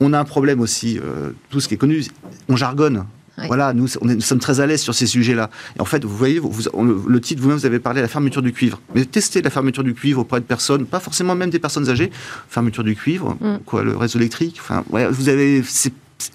[0.00, 2.04] On a un problème aussi, euh, tout ce qui est connu,
[2.48, 3.04] on jargonne.
[3.38, 3.46] Oui.
[3.48, 5.50] Voilà, nous, on est- nous sommes très à l'aise sur ces sujets-là.
[5.76, 8.02] Et en fait, vous voyez, vous- vous- on- le, titre, vous-même, vous avez parlé de
[8.04, 8.80] la fermeture du cuivre.
[8.94, 12.10] Mais testez la fermeture du cuivre auprès de personnes, pas forcément même des personnes âgées.
[12.48, 13.56] Fermeture du cuivre, Mm.
[13.66, 14.58] quoi, le réseau électrique.
[14.60, 15.62] Enfin, ouais, vous avez,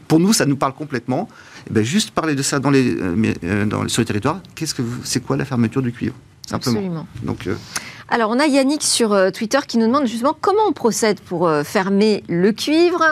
[0.09, 1.29] pour nous, ça nous parle complètement.
[1.69, 4.41] Et ben, juste parler de ça dans les, euh, euh, dans, sur les territoires.
[4.55, 6.15] Qu'est-ce que c'est quoi la fermeture du cuivre
[6.47, 6.77] Simplement.
[6.79, 7.07] Absolument.
[7.23, 7.55] Donc, euh,
[8.09, 12.23] Alors, on a Yannick sur Twitter qui nous demande justement comment on procède pour fermer
[12.27, 13.05] le cuivre,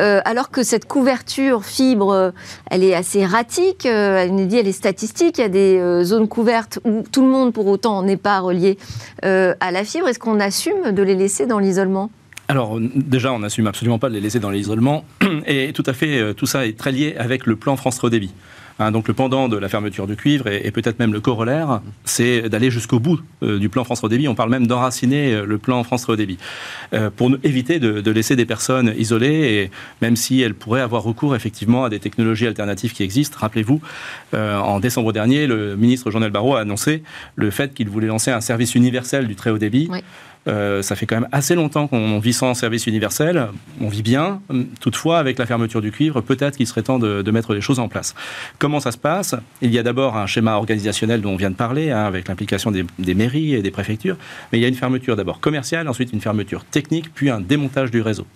[0.00, 2.30] euh, alors que cette couverture fibre, euh,
[2.70, 6.04] elle est assez erratique, euh, elle nous dit elle est statistique, il y a des
[6.04, 8.78] zones couvertes où tout le monde pour autant n'est pas relié
[9.22, 10.08] à la fibre.
[10.08, 12.10] Est-ce qu'on assume de les laisser dans l'isolement?
[12.48, 15.04] Alors déjà, on n'assume absolument pas de les laisser dans l'isolement,
[15.46, 18.10] et tout à fait, tout ça est très lié avec le plan France Très Haut
[18.10, 18.32] Débit.
[18.82, 22.48] Hein, donc le pendant de la fermeture du cuivre et, peut-être même le corollaire, c'est
[22.48, 24.28] d'aller jusqu'au bout euh, du plan France Très Haut Débit.
[24.28, 26.38] On parle même d'enraciner euh, le plan France Très Haut Débit
[26.94, 31.36] euh, pour éviter de, laisser des personnes isolées, et même si elles pourraient avoir recours
[31.36, 33.38] effectivement à des technologies alternatives qui existent.
[33.40, 33.80] Rappelez-vous,
[34.34, 37.02] euh, en décembre dernier, le ministre Jean-Noël a annoncé
[37.36, 39.88] le fait qu'il voulait lancer un service universel du très haut débit.
[40.48, 43.48] Euh, ça fait quand même assez longtemps qu'on vit sans service universel.
[43.80, 44.40] On vit bien.
[44.80, 47.88] Toutefois, avec la fermeture du cuivre, peut-être qu'il serait temps de, mettre les choses en
[47.88, 48.14] place.
[48.58, 49.34] Comment ça se passe?
[49.62, 52.70] Il y a d'abord un schéma organisationnel dont on vient de parler, hein, avec l'implication
[52.70, 54.16] des mairies et des préfectures.
[54.52, 57.90] Mais il y a une fermeture d'abord commerciale, ensuite une fermeture technique, puis un démontage
[57.90, 58.26] du réseau.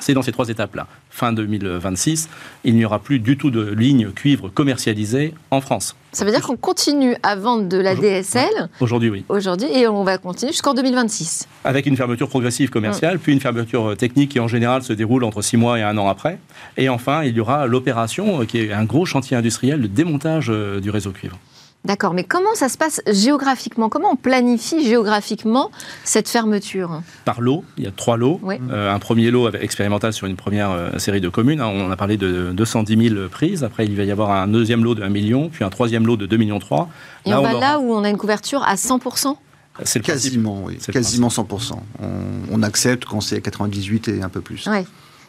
[0.00, 0.86] C'est dans ces trois étapes-là.
[1.10, 2.28] Fin 2026,
[2.64, 5.96] il n'y aura plus du tout de ligne cuivre commercialisée en France.
[6.12, 9.24] Ça veut dire qu'on continue à vendre de la DSL Aujourd'hui, oui.
[9.28, 11.46] aujourd'hui et on va continuer jusqu'en 2026.
[11.64, 15.24] Avec une fermeture progressive commerciale, puis une fermeture euh, technique qui en général se déroule
[15.24, 16.38] entre six mois et un an après.
[16.76, 20.46] Et enfin, il y aura l'opération, euh, qui est un gros chantier industriel de démontage
[20.48, 21.38] euh, du réseau cuivre.
[21.84, 23.88] D'accord, mais comment ça se passe géographiquement?
[23.88, 25.70] Comment on planifie géographiquement
[26.04, 27.00] cette fermeture?
[27.24, 28.40] Par lot, il y a trois lots.
[28.42, 28.56] Oui.
[28.70, 31.60] Euh, un premier lot avec- expérimental sur une première euh, série de communes.
[31.60, 31.68] hein.
[31.72, 33.64] On a parlé de 210 000 prises.
[33.64, 36.16] Après, il va y avoir un deuxième lot de 1 million, puis un troisième lot
[36.16, 36.88] de 2 millions 3.
[37.24, 39.36] Et Là, on on va aura- là où on a une couverture à 100%
[39.84, 40.00] C'est.
[40.00, 40.78] Quasiment, oui.
[40.92, 41.80] Quasiment 100%.
[42.02, 42.06] On,
[42.50, 44.66] on accepte quand c'est 98 et un peu plus.
[44.66, 44.84] Ouais.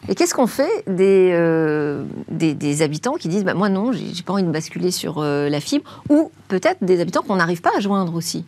[0.08, 4.22] Et qu'est-ce qu'on fait des, euh, des, des habitants qui disent bah, Moi, non, j'ai
[4.22, 7.72] pas envie de basculer sur euh, la fibre Ou peut-être des habitants qu'on n'arrive pas
[7.76, 8.44] à joindre aussi?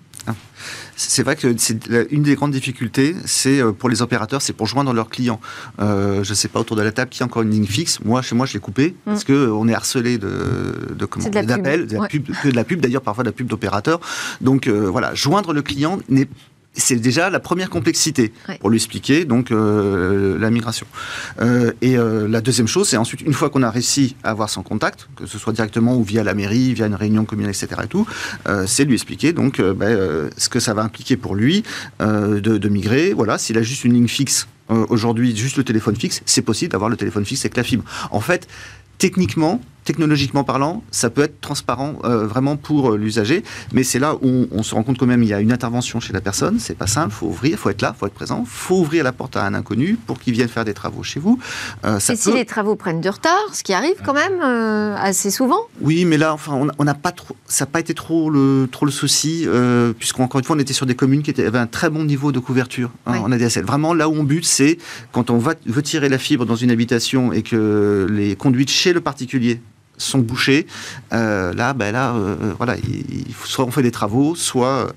[0.95, 4.69] C'est vrai que c'est une des grandes difficultés, c'est euh, pour les opérateurs, c'est pour
[4.69, 5.41] joindre leurs clients.
[5.81, 7.99] Euh, je ne sais pas autour de la table qui a encore une ligne fixe?
[8.05, 11.47] Moi, chez moi, je l'ai coupée parce que on est harcelé de, comment Mm.
[11.47, 12.81] D'appels, de de la pub.
[12.81, 14.01] D'ailleurs, parfois de la pub d'opérateurs.
[14.41, 16.29] Donc voilà, joindre le client n'est
[16.75, 18.57] c'est déjà la première complexité Ouais.
[18.59, 20.87] pour lui expliquer donc euh, la migration.
[21.41, 24.49] Euh, et euh, la deuxième chose, c'est ensuite une fois qu'on a réussi à avoir
[24.49, 27.83] son contact, que ce soit directement ou via la mairie, via une réunion communale, etc.
[27.85, 28.07] Et tout,
[28.49, 31.63] euh, c'est lui expliquer donc euh, ben, euh, ce que ça va impliquer pour lui
[32.01, 33.13] euh, de, de migrer.
[33.13, 36.73] Voilà, s'il a juste une ligne fixe euh, aujourd'hui, juste le téléphone fixe, c'est possible
[36.73, 37.85] d'avoir le téléphone fixe avec la fibre.
[38.11, 38.49] En fait,
[38.99, 43.43] techniquement, technologiquement parlant, ça peut être transparent euh, vraiment pour euh, l'usager,
[43.73, 45.53] mais c'est là où on, on se rend compte quand même il y a une
[45.53, 48.45] intervention chez la personne, c'est pas simple, faut ouvrir, faut être là, faut être présent,
[48.47, 51.39] faut ouvrir la porte à un inconnu pour qu'il vienne faire des travaux chez vous.
[51.85, 54.41] Euh, ça Et si les travaux prennent du retard, ce qui arrive quand même
[54.97, 58.31] assez souvent Oui, mais là, enfin, on n'a pas trop, ça n'a pas été trop
[58.31, 59.47] le, trop le souci,
[59.99, 62.33] puisqu'encore une fois, on était sur des communes qui étaient, avaient un très bon niveau
[62.33, 63.65] de couverture hein, en ADSL.
[63.65, 64.79] Vraiment, là où on bute, c'est
[65.13, 68.93] quand on va, veut tirer la fibre dans une habitation et que les conduites chez
[68.93, 69.61] le particulier
[70.03, 70.67] sont bouchées,
[71.13, 74.89] euh, là, ben là, euh, voilà, il, il faut- soit on fait des travaux, soit,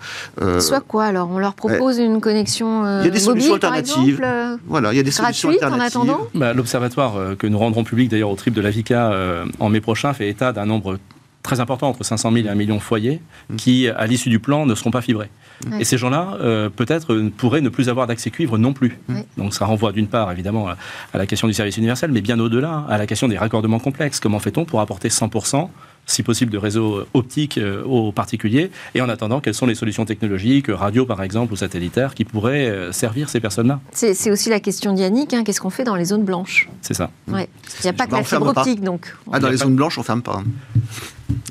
[0.41, 3.53] euh, Soit quoi alors On leur propose une connexion euh, Il y a des solutions
[3.53, 4.15] mobile, alternatives.
[4.15, 6.11] exemple, euh, voilà, il y a des solutions gratuite en alternatives.
[6.11, 6.27] attendant?
[6.33, 9.69] Bah, L'observatoire euh, que nous rendrons public d'ailleurs au trip de la VICA euh, en
[9.69, 10.97] mai prochain fait état d'un nombre
[11.45, 13.21] très important, entre 500 000 et 1 million de foyers,
[13.55, 15.29] qui, à l'issue du plan, ne seront pas fibrés.
[15.71, 15.81] Ouais.
[15.81, 18.99] Et ces gens-là, euh, peut-être, euh, pourraient ne plus avoir d'accès cuivre non plus.
[19.07, 19.25] Ouais.
[19.37, 20.77] Donc ça renvoie d'une part, évidemment, à-
[21.13, 24.19] à la question du service universel, mais bien au-delà, à la question des raccordements complexes.
[24.19, 25.69] Comment fait-on pour apporter 100%
[26.05, 28.71] si possible de réseaux optiques aux particuliers.
[28.93, 32.89] Et en attendant, quelles sont les solutions technologiques, radio par exemple ou satellitaires, qui pourraient
[32.91, 35.33] servir ces personnes-là C'est aussi la question d'Yannick.
[35.33, 36.69] Hein, Qu'est-ce qu'on fait dans les zones blanches?
[36.81, 37.09] C'est ça.
[37.27, 37.49] Ouais.
[37.79, 39.15] Il n'y a pas que la fibre optique, donc.
[39.31, 40.43] Ah, dans les zones blanches, on ferme pas.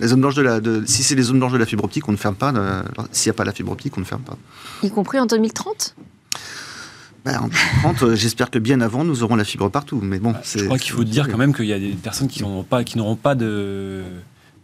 [0.01, 2.09] Les zones blanches de la, de, si c'est les zones blanches de la fibre optique,
[2.09, 2.53] on ne ferme pas.
[3.13, 4.37] S'il n'y a pas la fibre optique, on ne ferme pas.
[4.83, 5.95] Y compris en 2030
[7.25, 9.99] ben, en 2030, euh, j'espère que bien avant, nous aurons la fibre partout.
[10.03, 12.43] Mais bon, je crois qu'il faut dire quand même qu'il y a des personnes qui
[12.43, 14.03] n'auront pas, qui n'auront pas de,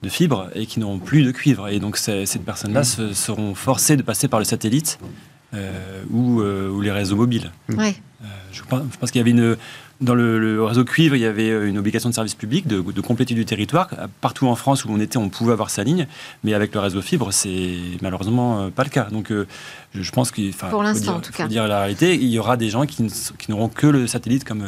[0.03, 1.69] de fibre et qui n'auront plus de cuivre.
[1.69, 4.99] Et donc ces, personnes-là seront forcées de passer par le satellite
[5.55, 7.51] euh, ou, euh, ou, les réseaux mobiles.
[7.69, 7.95] Ouais.
[8.53, 9.57] je pense, je pense qu'il y avait une,
[10.01, 13.35] dans le, réseau cuivre, il y avait euh, une obligation de service public de, compléter
[13.35, 13.89] du territoire.
[14.21, 16.07] Partout en France où on était, on pouvait avoir sa ligne,
[16.43, 19.09] mais avec le réseau fibre, c'est malheureusement euh, pas le cas.
[19.11, 19.47] Donc, euh,
[19.95, 22.69] je pense qu'il pour l'instant, en tout cas, dire la réalité, il y aura des
[22.69, 23.07] gens qui,
[23.49, 24.65] n'auront que le satellite comme.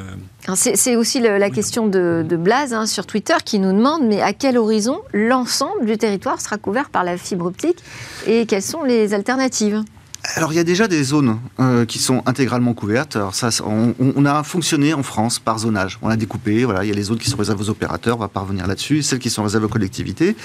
[0.54, 4.32] C'est aussi la question de, de Blaze hein, sur Twitter qui nous demande mais à
[4.32, 7.78] quel horizon l'ensemble du territoire sera couvert par la fibre optique
[8.26, 9.84] et quelles sont les alternatives?
[10.36, 13.16] Alors il y a déjà des zones euh, qui sont intégralement couvertes.
[13.16, 15.98] Alors ça, on, a fonctionné en France par zonage.
[16.00, 16.64] On a découpé.
[16.64, 18.16] Voilà, il y a les zones qui sont réservées aux opérateurs.
[18.16, 19.02] On va pas revenir là-dessus.
[19.02, 20.36] Celles qui sont réservées aux collectivités.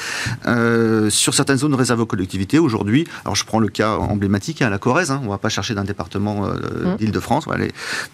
[0.48, 4.70] Euh, sur certaines zones réservées aux collectivités, aujourd'hui, alors je prends le cas emblématique, hein,
[4.70, 5.12] la Corrèze.
[5.12, 6.98] Hein, on va pas chercher d'un département euh, mmh.
[6.98, 7.46] d'Île-de-France.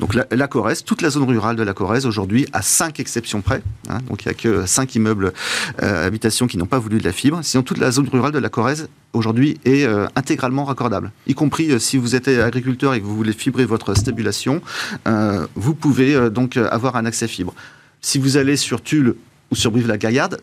[0.01, 3.63] Donc la, Corrèze, toute la zone rurale de la Corrèze aujourd'hui, à cinq exceptions près.
[3.89, 5.31] Hein, donc il y a que cinq immeubles
[5.79, 7.39] habitations qui n'ont pas voulu de la fibre.
[7.43, 11.79] Sinon toute la zone rurale de la Corrèze aujourd'hui est intégralement raccordable, y compris euh,
[11.79, 14.61] si vous êtes agriculteur et que vous voulez fibrer votre stabulation,
[15.07, 17.53] euh, vous pouvez euh, donc avoir un accès fibre.
[18.01, 19.15] Si vous allez sur Tulle
[19.51, 20.39] ou sur Brive-la-Gaillarde,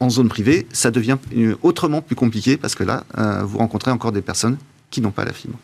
[0.00, 1.16] en zone privée, ça devient
[1.62, 3.04] autrement plus compliqué parce que là,
[3.44, 4.58] vous rencontrez encore des personnes
[4.90, 5.56] qui n'ont pas la fibre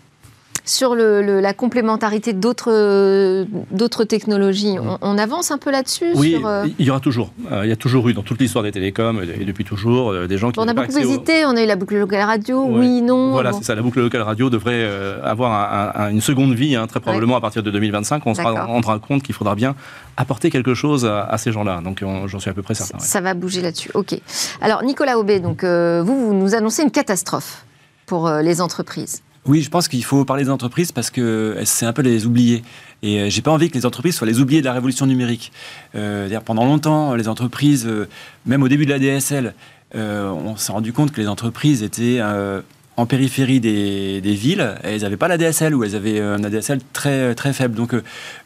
[0.65, 4.77] sur le, la complémentarité d'autres technologies.
[5.03, 7.33] On, avance un peu là-dessus Oui, euh, il y aura toujours.
[7.53, 10.27] Euh, il y a toujours eu dans toute l'histoire des télécoms et depuis toujours euh,
[10.27, 10.59] des gens qui.
[10.59, 11.45] On a beaucoup hésité.
[11.45, 12.65] On a eu la boucle locale radio.
[12.65, 13.33] Oui, non.
[13.33, 13.75] Voilà, c'est ça.
[13.75, 14.89] La boucle locale radio devrait
[15.23, 18.27] avoir une seconde vie, hein, très probablement à partir de 2025.
[18.27, 19.75] On se rendra compte qu'il faudra bien
[20.17, 21.81] apporter quelque chose à, ces gens-là.
[21.83, 22.99] Donc j'en suis à peu près certain.
[22.99, 23.91] Ça va bouger là-dessus.
[23.95, 24.15] Ok.
[24.61, 27.65] Alors Nicolas Aubé, donc vous, vous nous annoncez une catastrophe
[28.07, 29.23] pour les entreprises.
[29.47, 32.63] Oui, je pense qu'il faut parler des entreprises parce que c'est un peu les oubliés.
[33.03, 35.51] Et euh, j'ai pas envie que les entreprises soient les oubliés de la révolution numérique.
[35.95, 38.07] Euh, pendant longtemps, les entreprises, euh,
[38.45, 39.55] même au début de la DSL,
[39.95, 42.21] euh, on s'est rendu compte que les entreprises étaient
[42.97, 46.81] en périphérie des, villes, et elles n'avaient pas la DSL ou elles avaient un ADSL
[46.93, 47.75] très, très faible.
[47.75, 47.95] Donc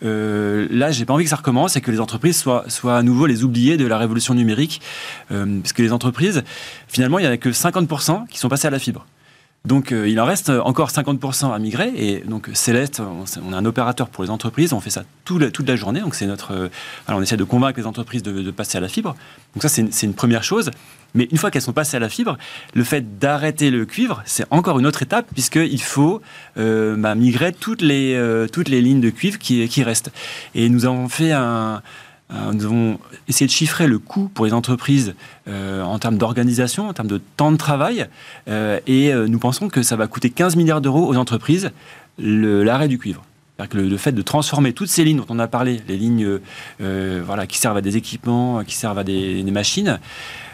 [0.04, 3.02] euh, là, j'ai pas envie que ça recommence et que les entreprises soient, soient à
[3.02, 4.80] nouveau les oubliés de la révolution numérique.
[5.28, 6.44] parce que les entreprises,
[6.86, 9.04] finalement, il n'y en a que 50% qui sont passés à la fibre.
[9.66, 11.90] Donc euh, il en reste encore 50% à migrer.
[11.96, 15.76] Et donc Céleste, on, est un opérateur pour les entreprises, on fait ça toute la
[15.76, 16.00] journée.
[16.00, 16.68] Donc c'est notre, euh,
[17.08, 19.16] on essaie de convaincre les entreprises de, passer à la fibre.
[19.54, 20.70] Donc ça c'est une, première chose.
[21.14, 22.36] Mais une fois qu'elles sont passées à la fibre,
[22.74, 26.20] le fait d'arrêter le cuivre, c'est encore une autre étape puisqu'il faut
[26.58, 30.10] euh, bah, migrer toutes les, toutes les lignes de cuivre qui, qui restent.
[30.54, 31.80] Et nous avons fait un, euh,
[32.30, 35.14] nous avons essayé de chiffrer le coût pour les entreprises
[35.46, 38.06] euh, en termes d'organisation, en termes de temps de travail,
[38.48, 41.70] euh, et nous pensons que ça va coûter 15 milliards d'euros aux entreprises
[42.18, 43.24] l'arrêt du cuivre.
[43.70, 46.40] Que le, fait de transformer toutes ces lignes dont on a parlé, les lignes
[46.78, 50.00] qui servent à des équipements, qui servent à des machines,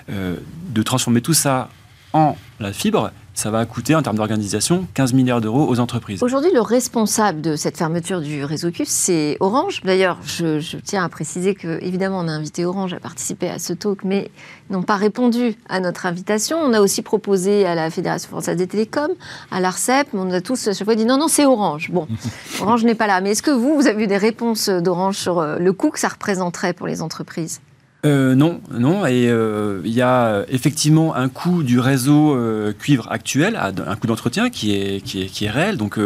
[0.09, 1.71] de transformer tout ça
[2.13, 6.23] en la fibre, ça va coûter en termes d'organisation 15 milliards d'euros aux entreprises.
[6.23, 9.81] Aujourd'hui, le responsable de cette fermeture du réseau cuivre, c'est Orange.
[9.85, 13.73] D'ailleurs, je, tiens à préciser que, évidemment, on a invité Orange à participer à ce
[13.73, 14.31] talk, mais
[14.69, 16.59] ils n'ont pas répondu à notre invitation.
[16.59, 19.15] On a aussi proposé à la Fédération française des télécoms,
[19.51, 21.91] à l'ARCEP, mais on a tous à chaque fois dit non, non, c'est Orange.
[21.91, 22.07] Bon,
[22.61, 23.21] Orange n'est pas là.
[23.21, 25.99] Mais est-ce que vous, vous avez eu des réponses d'Orange sur euh, le coût que
[25.99, 27.61] ça représenterait pour les entreprises?
[28.07, 33.07] Euh, non, non, et euh, il y a effectivement un coût du réseau euh, cuivre
[33.11, 35.77] actuel, un coût d'entretien qui est, qui, est, qui est réel.
[35.77, 35.99] Donc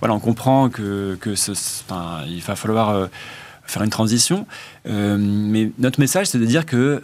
[0.00, 1.52] voilà, on comprend que, que ce,
[2.28, 3.08] il va falloir
[3.64, 4.46] faire une transition.
[4.84, 7.02] mais notre message, c'est de dire que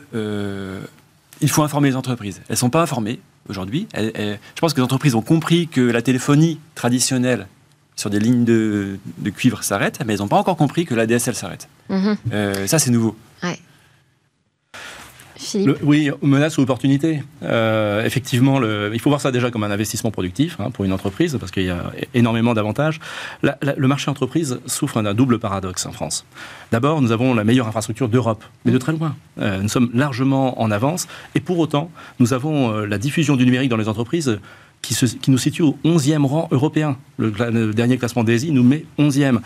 [1.41, 2.41] il faut informer les entreprises.
[2.49, 3.89] Elles ne sont pas informées aujourd'hui.
[3.95, 7.47] Je pense que les entreprises ont compris que la téléphonie traditionnelle
[7.97, 11.07] sur des lignes de, de cuivre s'arrête, mais elles n'ont pas encore compris que la
[11.07, 11.69] DSL s'arrête.
[11.91, 12.67] Mm-hmm.
[12.67, 13.17] ça, c'est nouveau.
[13.43, 13.59] Ouais
[15.83, 17.23] oui, menace ou opportunité.
[17.43, 20.93] Euh, effectivement, le, il faut voir ça déjà comme un investissement productif hein, pour une
[20.93, 23.01] entreprise, parce qu'il y a énormément d'avantages.
[23.43, 26.25] le marché entreprise souffre d'un double paradoxe en France.
[26.73, 29.17] D'abord, nous avons la meilleure infrastructure d'Europe, mais de très loin.
[29.40, 33.45] Euh, nous sommes largement en avance, et pour autant, nous avons euh, la diffusion du
[33.45, 34.38] numérique dans les entreprises
[34.83, 36.97] qui, se, qui nous situe au 11e rang européen.
[37.17, 39.40] Le, dernier classement d'Asie nous met 11e.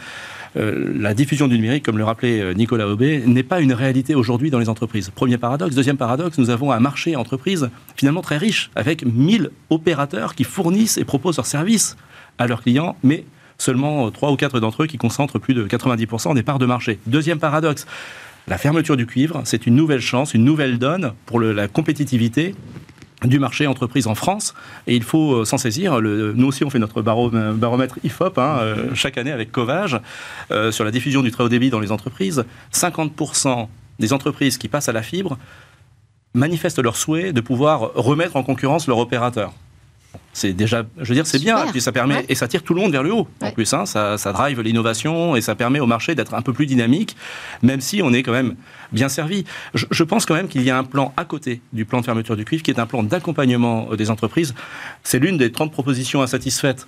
[0.57, 4.15] Euh, la diffusion du numérique, comme le rappelait euh, Nicolas Aubé, n'est pas une réalité
[4.15, 5.11] aujourd'hui dans les entreprises.
[5.11, 5.75] Premier paradoxe.
[5.75, 10.97] Deuxième paradoxe, nous avons un marché entreprise finalement très riche, avec 1000 opérateurs qui fournissent
[10.97, 11.97] et proposent leurs services
[12.39, 13.25] à leurs clients, mais
[13.59, 16.99] seulement 3 ou 4 d'entre eux qui concentrent plus de 90% des parts de marché.
[17.07, 17.87] Deuxième paradoxe.
[18.47, 22.55] La fermeture du cuivre, c'est une nouvelle chance, une nouvelle donne pour la compétitivité
[23.25, 24.55] du marché entreprise en France
[24.87, 26.01] et il faut euh, s'en saisir.
[26.01, 30.01] nous aussi, on fait notre baromètre IFOP hein, euh, chaque année avec Covage
[30.51, 32.45] euh, sur la diffusion du très haut débit dans les entreprises.
[32.73, 33.67] 50%
[33.99, 35.37] des entreprises qui passent à la fibre
[36.35, 39.53] manifestent leur souhait de pouvoir remettre en concurrence leur opérateur.
[40.33, 42.73] C'est déjà, je veux dire, c'est bien, et puis ça permet, et ça tire tout
[42.73, 43.27] le monde vers le haut.
[43.43, 46.53] En plus, hein, ça, ça drive l'innovation et ça permet au marché d'être un peu
[46.53, 47.17] plus dynamique,
[47.63, 48.55] même si on est quand même
[48.93, 49.45] bien servi.
[49.75, 52.37] Je, pense quand même qu'il y a un plan à côté du plan de fermeture
[52.37, 54.55] du cuivre, qui est un plan d'accompagnement des entreprises.
[55.03, 56.87] C'est l'une des 30 propositions insatisfaites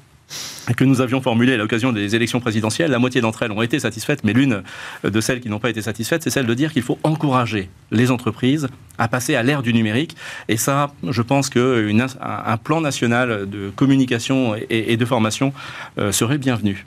[0.77, 2.91] que nous avions formulées à l'occasion des élections présidentielles.
[2.91, 4.63] La moitié d'entre elles ont été satisfaites, mais l'une
[5.05, 8.11] de celles qui n'ont pas été satisfaites, c'est celle de dire qu'il faut encourager les
[8.11, 10.17] entreprises à passer à l'ère du numérique.
[10.49, 15.53] Et ça, je pense qu'un plan national de communication et, de formation
[15.99, 16.85] euh, serait bienvenu.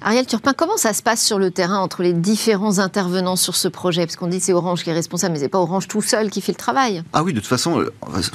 [0.00, 3.66] Ariel Turpin, comment ça se passe sur le terrain entre les différents intervenants sur ce
[3.66, 4.06] projet?
[4.06, 6.40] Parce qu'on dit c'est Orange qui est responsable, mais c'est pas Orange tout seul qui
[6.40, 7.02] fait le travail.
[7.12, 7.84] Ah oui, de toute façon,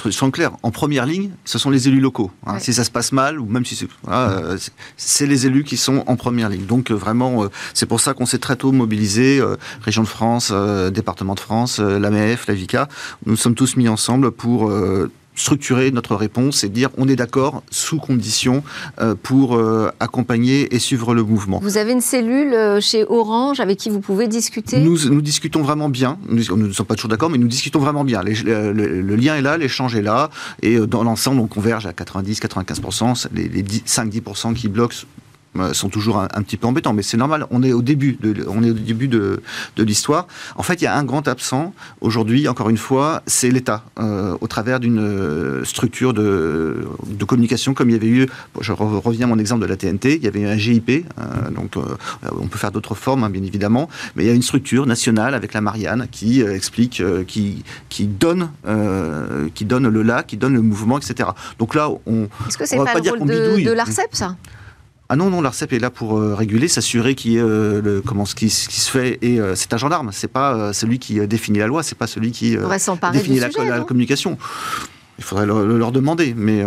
[0.10, 2.32] soyons clair, en première ligne, ce sont les élus locaux.
[2.46, 2.60] Hein.
[2.60, 3.88] Si ça se passe mal, ou même si c'est...
[4.10, 4.58] Euh,
[4.98, 6.66] c'est les élus qui sont en première ligne.
[6.66, 9.42] Donc euh, vraiment, euh, c'est pour ça qu'on s'est très tôt mobilisé,
[9.82, 10.52] Région de France,
[10.92, 12.88] Département de France, l'AMF, la VICA.
[13.26, 14.72] Nous sommes tous mis ensemble pour
[15.36, 18.64] structurer notre réponse et dire on est d'accord sous condition
[19.00, 21.60] euh, pour euh, accompagner et suivre le mouvement.
[21.62, 24.80] Vous avez une cellule euh, chez Orange avec qui vous pouvez discuter?
[24.80, 26.18] Nous, nous discutons vraiment bien.
[26.28, 28.22] Nous, ne sommes pas toujours d'accord, mais nous discutons vraiment bien.
[28.24, 30.30] le, lien est là, l'échange est là,
[30.62, 33.28] et dans l'ensemble, on converge à 90-95%.
[33.34, 34.96] Les, les 5-10% qui bloquent
[35.74, 37.46] sont toujours un, petit peu embêtants, mais c'est normal.
[37.52, 39.42] On est au début de, on est au début de,
[39.76, 40.28] de l'histoire.
[40.56, 42.48] En fait, il y a un grand absent aujourd'hui.
[42.48, 47.90] Encore une fois, c'est l'État, euh, au travers d'une euh, structure de, de, communication, comme
[47.90, 48.28] il y avait eu.
[48.62, 50.16] Je reviens à mon exemple de la TNT.
[50.16, 51.06] Il y avait un GIP,
[51.56, 54.86] donc on peut faire d'autres formes, hein, bien évidemment, mais il y a une structure
[54.86, 58.50] nationale avec la Marianne qui explique, qui qui donne,
[59.54, 61.30] qui donne le là, qui donne le mouvement, etc.
[61.60, 62.28] Donc là, on.
[62.48, 64.36] Est-ce que c'est pas, pas, le rôle de, de l'Arcep, ça?
[65.14, 68.02] Ah non, non, l'ARCEP est là pour euh, réguler, s'assurer qu'il y ait euh, le,
[68.02, 69.20] comment, ce, qui, se fait.
[69.22, 72.32] Et euh, c'est un gendarme, c'est pas celui qui définit la loi, c'est pas celui
[72.32, 72.58] qui
[73.12, 74.40] définit la, la, communication.
[75.20, 76.64] Il faudrait leur demander, mais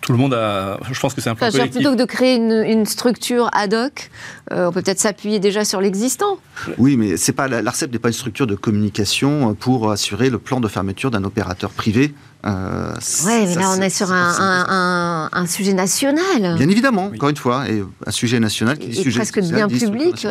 [0.00, 0.78] tout le monde a.
[0.90, 4.10] Je pense que c'est un peu enfin, Plutôt que de créer une, structure ad hoc,
[4.50, 6.38] on peut peut-être s'appuyer déjà sur l'existant.
[6.78, 10.60] Oui, mais c'est pas l'Arcep n'est pas une structure de communication pour assurer le plan
[10.60, 12.14] de fermeture d'un opérateur privé
[12.46, 12.94] euh,
[13.26, 16.56] oui, mais là, on est sur un, sujet national.
[16.56, 20.26] Bien évidemment, encore une fois, et un sujet national qui est presque bien public.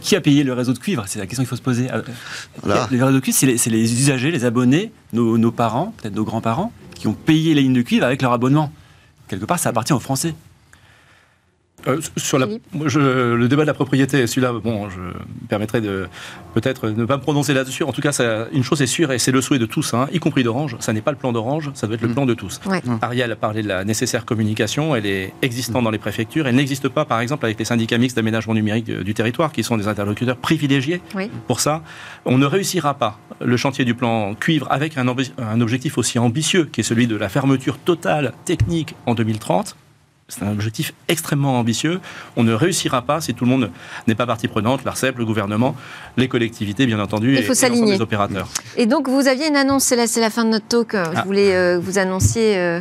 [0.00, 1.04] qui a payé le réseau de cuivre?
[1.06, 1.88] C'est la question qu'il faut se poser.
[1.90, 2.02] Euh,
[2.64, 6.72] le réseau de cuivre, c'est les, usagers, les abonnés, nos, nos parents, peut-être nos grands-parents,
[6.98, 8.72] qui ont payé les lignes de cuivre avec leur abonnement.
[9.28, 10.34] Quelque part, ça appartient aux Français.
[11.88, 15.12] Euh, sur la, le débat de la propriété, celui-là, bon, je me
[15.48, 16.08] permettrai de
[16.54, 17.82] peut-être ne pas me prononcer là-dessus.
[17.84, 20.08] En tout cas, ça, une chose est sûre, et c'est le souhait de tous, hein,
[20.12, 20.76] y compris d'Orange.
[20.80, 22.14] Ça n'est pas le plan d'Orange, ça doit être le mm.
[22.14, 22.60] plan de tous.
[23.00, 26.46] Ariel a parlé de la nécessaire communication, elle est existante dans les préfectures.
[26.46, 29.76] Elle n'existe pas, par exemple, avec les syndicats mixtes d'aménagement numérique du territoire, qui sont
[29.76, 31.00] des interlocuteurs privilégiés.
[31.46, 31.82] Pour ça,
[32.24, 36.68] on ne réussira pas le chantier du plan cuivre avec un, un objectif aussi ambitieux,
[36.70, 39.76] qui est celui de la fermeture totale technique en 2030
[40.28, 42.00] c'est un objectif extrêmement ambitieux.
[42.36, 43.70] On ne réussira pas si tout le monde
[44.06, 45.74] n'est pas partie prenante, l'ARCEP, le gouvernement,
[46.18, 48.46] les collectivités, bien entendu, Il faut et, et les opérateurs.
[48.76, 50.92] Et donc, vous aviez une annonce, c'est la, la fin de notre talk.
[50.92, 51.22] Je ah.
[51.24, 52.80] voulais euh, vous annonciez euh,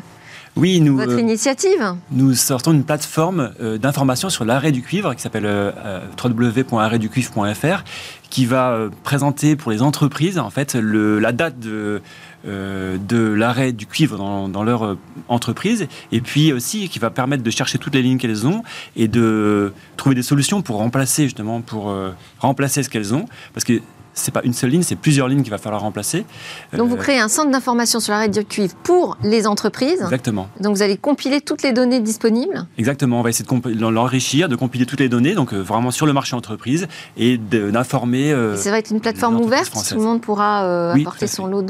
[0.57, 1.95] oui, nous, votre euh, initiative.
[2.11, 5.73] Nous sortons une plateforme d'information sur l'arrêt du cuivre qui s'appelle
[6.21, 7.83] www.arrêtducuivre.fr
[8.29, 11.99] qui va présenter pour les entreprises en fait le, la date de euh,
[12.47, 17.49] de l'arrêt du cuivre dans, leur euh, entreprise, et puis aussi qui va permettre de
[17.49, 18.63] chercher toutes les lignes qu'elles ont
[18.95, 23.63] et de trouver des solutions pour remplacer justement pour euh, remplacer ce qu'elles ont, parce
[23.63, 23.81] que
[24.17, 26.25] c'est pas une seule ligne, c'est plusieurs lignes qu'il va falloir remplacer.
[26.73, 30.01] Donc vous euh, créez un centre d'information sur l'arrêt du cuivre pour les entreprises.
[30.01, 30.49] Exactement.
[30.59, 32.65] Donc vous allez compiler toutes les données disponibles.
[32.77, 33.19] Exactement.
[33.19, 36.13] On va essayer de l'enrichir, de compiler toutes les données, donc euh, vraiment sur le
[36.13, 38.31] marché entreprise et d'informer.
[38.31, 39.71] Euh, ça va être une plateforme ouverte.
[39.87, 41.65] Tout le monde pourra apporter son lot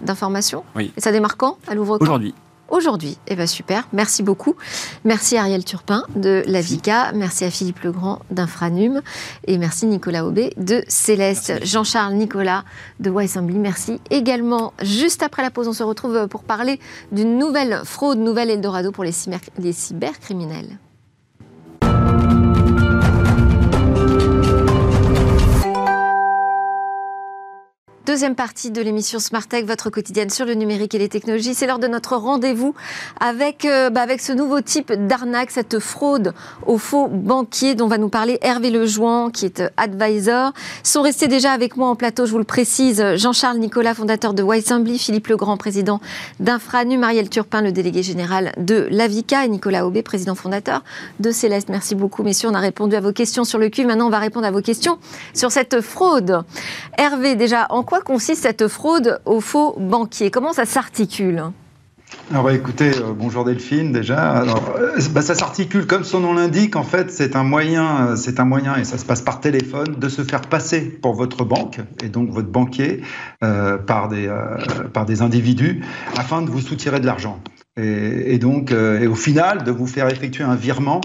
[0.00, 0.64] d'informations.
[0.76, 0.92] Oui.
[0.96, 1.58] Et ça démarre quand?
[1.66, 2.34] À l'ouvre Aujourd'hui
[2.68, 3.18] aujourd'hui.
[3.26, 4.54] Eh bien super, merci beaucoup.
[5.04, 9.02] Merci Ariel Turpin de la VICA, merci à Philippe Legrand d'Infranum
[9.46, 11.64] et merci Nicolas Aubé de Céleste.
[11.64, 12.64] Jean-Charles Nicolas
[13.00, 14.72] de Assembly, merci également.
[14.82, 16.78] Juste après la pause, on se retrouve pour parler
[17.10, 20.78] d'une nouvelle fraude, nouvelle Eldorado pour les, cybercriminels.
[28.18, 31.54] Deuxième partie de l'émission Smart Tech, votre quotidienne sur le numérique et les technologies.
[31.54, 32.74] C'est l'heure de notre rendez-vous
[33.20, 36.34] avec, euh, bah, avec ce nouveau type d'arnaque, cette fraude
[36.66, 40.52] aux faux banquiers dont va nous parler Hervé Lejoin, qui est euh, advisor.
[40.82, 44.42] Sont restés déjà avec moi en plateau, je vous le précise, Jean-Charles Nicolas, fondateur de
[44.42, 46.00] Whitesambly, Philippe Legrand, président
[46.40, 50.82] d'Infranu, Marielle Turpin, le délégué général de l'Avica, et Nicolas Aubé, président fondateur
[51.20, 51.68] de Céleste.
[51.68, 52.48] Merci beaucoup, messieurs.
[52.50, 53.86] On a répondu à vos questions sur le cul.
[53.86, 54.98] Maintenant, on va répondre à vos questions
[55.34, 56.42] sur cette fraude.
[56.96, 60.30] Hervé, déjà, en quoi consiste cette fraude aux faux banquiers?
[60.30, 61.44] Comment ça s'articule?
[62.30, 64.30] Alors bah, écoutez, euh, bonjour Delphine déjà.
[64.30, 66.74] Alors, euh, bah, ça s'articule comme son nom l'indique.
[66.74, 69.96] En fait, c'est un moyen, euh, c'est un moyen et ça se passe par téléphone
[69.98, 73.02] de se faire passer pour votre banque et donc votre banquier
[73.40, 74.26] par des
[74.94, 75.84] par des individus
[76.16, 77.40] afin de vous soutirer de l'argent.
[77.76, 81.00] Et, et, donc, et au final, de vous faire effectuer un virement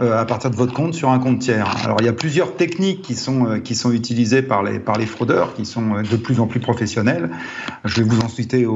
[0.00, 1.68] à partir de votre compte sur un compte tiers.
[1.84, 4.98] Alors il y a plusieurs techniques qui sont, euh, qui sont utilisées par les, par
[4.98, 7.30] les fraudeurs, qui sont euh, de plus en plus professionnelles.
[7.84, 8.66] Je vais vous en citer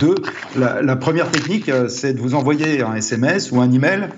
[0.00, 0.16] deux.
[0.56, 4.08] La, la première technique, c'est de vous envoyer un SMS ou un email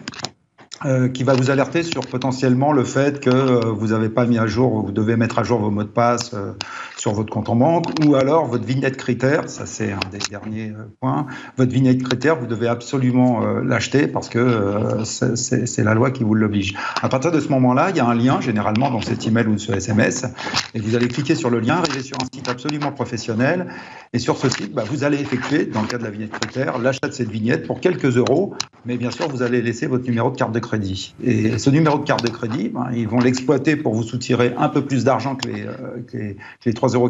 [0.85, 4.39] euh, qui va vous alerter sur potentiellement le fait que euh, vous n'avez pas mis
[4.39, 6.53] à jour, vous devez mettre à jour vos mots de passe euh,
[6.97, 10.73] sur votre compte en banque, ou alors votre vignette critère, ça c'est un des derniers
[11.01, 11.27] points,
[11.57, 16.75] votre vignette critère, vous devez absolument l'acheter parce que c'est la loi qui vous l'oblige.
[17.03, 19.59] À partir de ce moment-là, il y a un lien généralement dans cet email ou
[19.59, 20.27] ce SMS,
[20.75, 23.67] et vous allez cliquer sur le lien, arriver sur un site absolument professionnel,
[24.15, 26.79] et sur ce site, bah, vous allez effectuer, dans le cas de la vignette critère,
[26.79, 28.55] l'achat de cette vignette pour quelques euros,
[28.85, 31.15] mais bien sûr, vous allez laisser votre numéro de carte de crédit.
[31.25, 34.69] Et ce numéro de carte de crédit, ben, ils vont l'exploiter pour vous soutirer un
[34.69, 36.37] peu plus d'argent que les, euh,
[36.67, 37.09] les, 3,90 euros,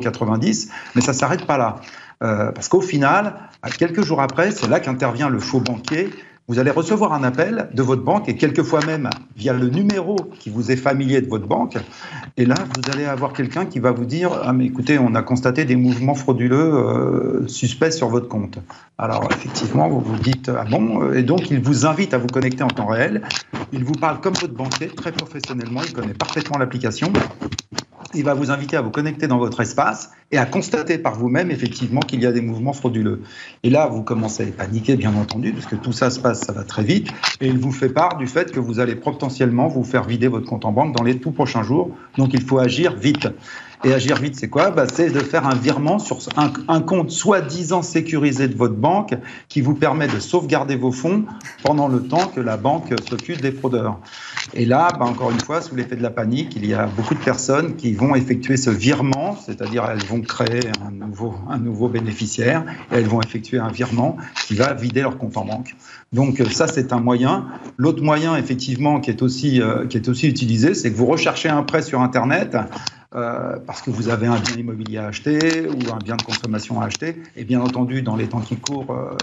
[0.95, 1.81] mais ça ne s'arrête pas là.
[2.23, 3.35] Euh, parce qu'au final,
[3.79, 6.11] quelques jours après, c'est là qu'intervient le faux banquier
[6.49, 10.51] vous allez recevoir un appel de votre banque et quelquefois même via le numéro qui
[10.51, 11.77] vous est familier de votre banque.
[12.37, 15.23] Et là, vous allez avoir quelqu'un qui va vous dire Ah, mais écoutez, on a
[15.23, 18.59] constaté des mouvements frauduleux euh, suspects sur votre compte.
[18.99, 21.13] Alors, effectivement, vous vous dites Ah bon?
[21.13, 23.23] Et donc, il vous invite à vous connecter en temps réel.
[23.73, 25.81] Il vous parle comme votre banquier, très professionnellement.
[25.87, 27.13] Il connaît parfaitement l'application
[28.15, 31.51] il va vous inviter à vous connecter dans votre espace et à constater par vous-même
[31.51, 33.23] effectivement qu'il y a des mouvements frauduleux.
[33.63, 36.53] Et là, vous commencez à paniquer, bien entendu, parce que tout ça se passe, ça
[36.53, 37.09] va très vite,
[37.41, 40.47] et il vous fait part du fait que vous allez potentiellement vous faire vider votre
[40.47, 41.91] compte en banque dans les tout prochains jours.
[42.17, 43.29] Donc il faut agir vite.
[43.85, 44.71] Et agir vite, c'est quoi?
[44.71, 49.15] Bah, C'est de faire un virement sur un, compte soi-disant sécurisé de votre banque
[49.49, 51.25] qui vous permet de sauvegarder vos fonds
[51.65, 53.99] pendant le temps que la banque s'occupe des fraudeurs.
[54.55, 57.15] Et là, bah, encore une fois, sous l'effet de la panique, il y a beaucoup
[57.15, 61.89] de personnes qui vont effectuer ce virement, c'est-à-dire elles vont créer un nouveau, un nouveau
[61.89, 64.17] bénéficiaire et elles vont effectuer un virement
[64.47, 65.75] qui va vider leur compte en banque.
[66.13, 67.47] Donc ça, c'est un moyen.
[67.79, 71.49] L'autre moyen, effectivement, qui est aussi, euh, qui est aussi utilisé, c'est que vous recherchez
[71.49, 72.57] un prêt sur Internet
[73.15, 76.81] euh, parce que vous avez un bien immobilier à acheter ou un bien de consommation
[76.81, 77.23] à acheter.
[77.37, 79.17] Et bien entendu, dans les temps qui courent, euh,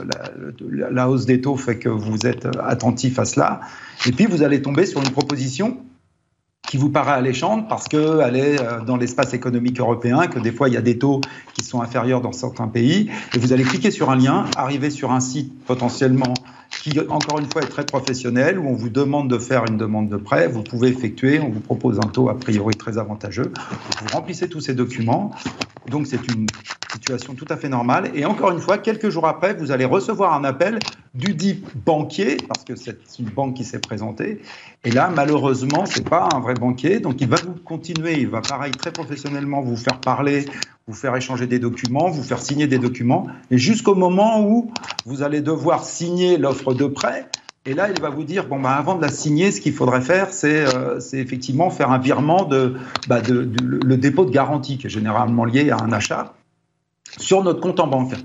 [0.70, 3.62] la, la, hausse des taux fait que vous êtes attentif à cela.
[4.06, 5.78] Et puis, vous allez tomber sur une proposition
[6.70, 10.70] qui vous paraît alléchante parce qu'elle est euh, dans l'espace économique européen, que des fois
[10.70, 11.20] il y a des taux
[11.56, 13.10] qui sont inférieurs dans certains pays.
[13.34, 16.36] Et vous allez cliquer sur un lien, arriver sur un site potentiellement
[16.82, 20.08] qui, encore une fois, est très professionnel, où on vous demande de faire une demande
[20.08, 20.48] de prêt.
[20.48, 23.52] Vous pouvez effectuer, on vous propose un taux a priori très avantageux.
[24.02, 25.32] Vous remplissez tous ces documents.
[25.88, 26.48] Donc, c'est une
[26.94, 28.12] situation tout à fait normale.
[28.16, 30.80] Et encore une fois, quelques jours après, vous allez recevoir un appel
[31.14, 34.42] du dit banquier, parce que c'est une banque qui s'est présentée.
[34.86, 37.00] Et là, malheureusement, c'est pas un vrai banquier.
[37.00, 40.46] Donc, il va vous continuer, il va pareil très professionnellement vous faire parler,
[40.90, 44.72] vous faire échanger des documents, vous faire signer des documents, et jusqu'au moment où
[45.06, 47.30] vous allez devoir signer l'offre de prêt.
[47.68, 50.02] Et là, il va vous dire bon, bah, avant de la signer, ce qu'il faudrait
[50.02, 52.74] faire, c'est euh, effectivement faire un virement de,
[53.08, 56.34] bah, de, le dépôt de garantie, qui est généralement lié à un achat,
[57.20, 58.16] sur notre compte en banque.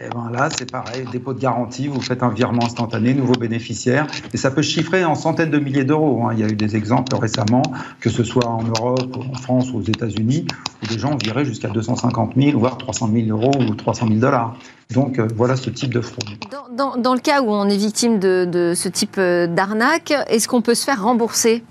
[0.00, 4.06] Et ben là, c'est pareil, dépôt de garantie, vous faites un virement instantané, nouveau bénéficiaire,
[4.32, 6.22] et ça peut chiffrer en centaines de milliers d'euros.
[6.24, 6.34] Hein.
[6.34, 7.62] Il y a eu des exemples récemment,
[8.00, 10.46] que ce soit en Europe, en France ou aux États-Unis,
[10.82, 14.56] où des gens viraient jusqu'à 250 000, voire 300 000 euros ou 300 000 dollars.
[14.92, 16.28] Donc euh, voilà ce type de fraude.
[16.76, 20.62] Dans, le cas où on est victime de, de ce type euh, d'arnaque, est-ce qu'on
[20.62, 21.62] peut se faire rembourser?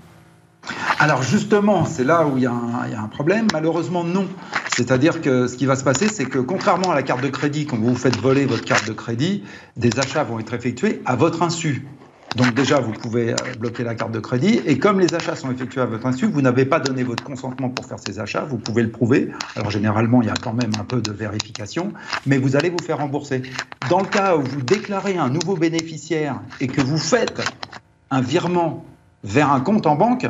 [0.98, 3.46] Alors justement, c'est là où il y, a un, problème.
[3.52, 4.26] Malheureusement, non.
[4.74, 7.66] C'est-à-dire que ce qui va se passer, c'est que contrairement à la carte de crédit,
[7.66, 9.44] quand vous vous faites voler votre carte de crédit,
[9.76, 11.86] des achats vont être effectués à votre insu.
[12.36, 14.60] Donc déjà, vous pouvez euh, bloquer la carte de crédit.
[14.66, 17.70] Et comme les achats sont effectués à votre insu, vous n'avez pas donné votre consentement
[17.70, 19.30] pour faire ces achats, vous pouvez le prouver.
[19.56, 21.92] Alors généralement, il y a quand même un peu de vérification,
[22.26, 23.42] mais vous allez vous faire rembourser.
[23.88, 27.40] Dans le cas où vous déclarez un nouveau bénéficiaire et que vous faites
[28.10, 28.84] un virement
[29.24, 30.26] vers un compte en banque,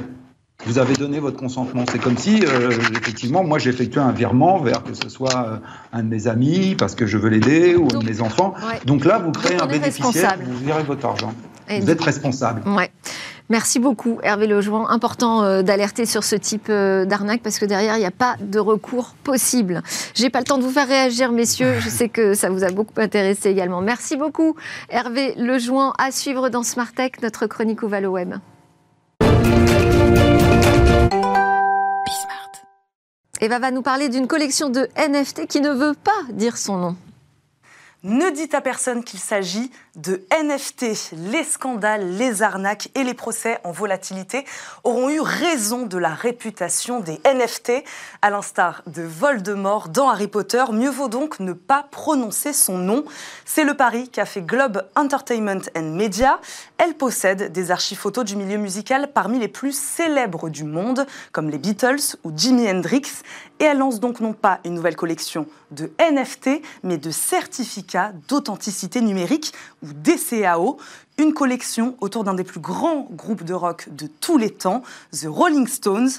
[0.66, 1.84] vous avez donné votre consentement.
[1.90, 5.56] C'est comme si, euh, effectivement, moi j'effectuais un virement vers que ce soit euh,
[5.92, 8.54] un de mes amis parce que je veux l'aider ou un de mes enfants.
[8.68, 8.80] Ouais.
[8.84, 10.44] Donc là, vous créez un bénéficiaire, responsable.
[10.46, 11.32] vous virez votre argent.
[11.70, 12.62] Et vous êtes responsable.
[12.68, 12.90] Ouais.
[13.50, 14.88] Merci beaucoup, Hervé Lejouan.
[14.88, 18.36] Important euh, d'alerter sur ce type euh, d'arnaque parce que derrière, il n'y a pas
[18.40, 19.82] de recours possible.
[20.14, 21.76] J'ai pas le temps de vous faire réagir, messieurs.
[21.80, 23.80] Je sais que ça vous a beaucoup intéressé également.
[23.80, 24.54] Merci beaucoup,
[24.90, 25.92] Hervé Lejouan.
[25.98, 28.34] À suivre dans Smart Tech, notre chronique au Valo Web.
[33.40, 36.96] Eva va nous parler d'une collection de NFT qui ne veut pas dire son nom.
[38.04, 41.16] Ne dites à personne qu'il s'agit de NFT.
[41.30, 44.44] Les scandales, les arnaques et les procès en volatilité
[44.84, 47.82] auront eu raison de la réputation des NFT.
[48.22, 53.04] À l'instar de Voldemort dans Harry Potter, mieux vaut donc ne pas prononcer son nom.
[53.44, 56.38] C'est le pari qu'a fait Globe Entertainment and Media.
[56.78, 61.50] Elle possède des archives photos du milieu musical parmi les plus célèbres du monde, comme
[61.50, 63.22] les Beatles ou Jimi Hendrix.
[63.58, 67.87] Et elle lance donc non pas une nouvelle collection de NFT, mais de certificats
[68.28, 70.78] d'authenticité numérique ou DCAO,
[71.18, 74.82] une collection autour d'un des plus grands groupes de rock de tous les temps,
[75.12, 76.10] The Rolling Stones.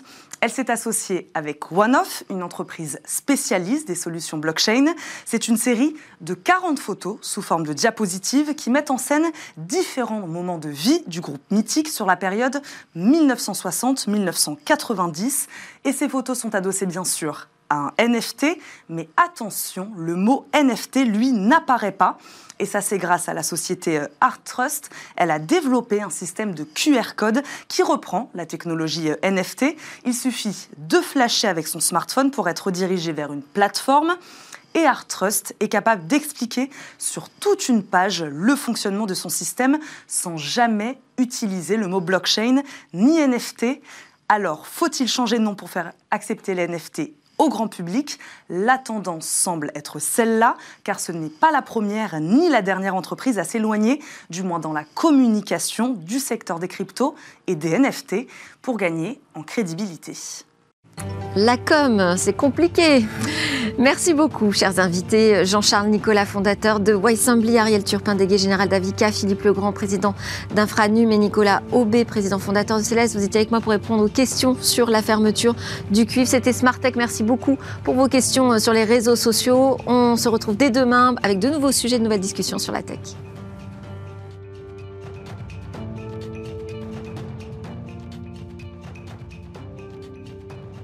[0.41, 4.93] Elle s'est associée avec OneOff, une entreprise spécialiste des solutions blockchain.
[5.25, 9.25] C'est une série de 40 photos sous forme de diapositives qui mettent en scène
[9.57, 12.61] différents moments de vie du groupe mythique sur la période
[12.95, 15.47] 1960-1990.
[15.85, 18.57] Et ces photos sont adossées bien sûr un NFT,
[18.89, 22.17] mais attention, le mot NFT, lui, n'apparaît pas.
[22.59, 24.89] Et ça, c'est grâce à la société euh, Art Trust.
[25.15, 29.77] Elle a développé un système de QR code qui reprend la technologie euh, NFT.
[30.05, 34.17] Il suffit de flasher avec son smartphone pour être redirigé vers une plateforme.
[34.75, 39.79] Et Art Trust est capable d'expliquer sur toute une page le fonctionnement de son système
[40.05, 42.61] sans jamais utiliser le mot blockchain
[42.93, 43.81] ni NFT.
[44.27, 48.19] Alors, faut-il changer de nom pour faire accepter les NFT au grand public.
[48.49, 53.39] La tendance semble être celle-là, car ce n'est pas la première ni la dernière entreprise
[53.39, 57.15] à s'éloigner, du moins dans la communication du secteur des cryptos
[57.47, 58.27] et des NFT,
[58.61, 60.13] pour gagner en crédibilité.
[61.35, 63.05] La com, c'est compliqué.
[63.77, 65.45] Merci beaucoup, chers invités.
[65.45, 70.15] Jean-Charles Nicolas, fondateur de Wiseambly, Ariel Turpin, délégué général d'Avica, Philippe Legrand, président
[70.55, 73.15] d'Infranum et Nicolas Aubé, président fondateur de Céleste.
[73.15, 75.55] Vous étiez avec moi pour répondre aux questions sur la fermeture
[75.91, 76.27] du cuivre.
[76.27, 76.95] C'était Smart Tech.
[76.97, 79.77] Merci beaucoup pour vos questions sur les réseaux sociaux.
[79.85, 82.99] On se retrouve dès demain avec de nouveaux sujets, de nouvelles discussions sur la tech.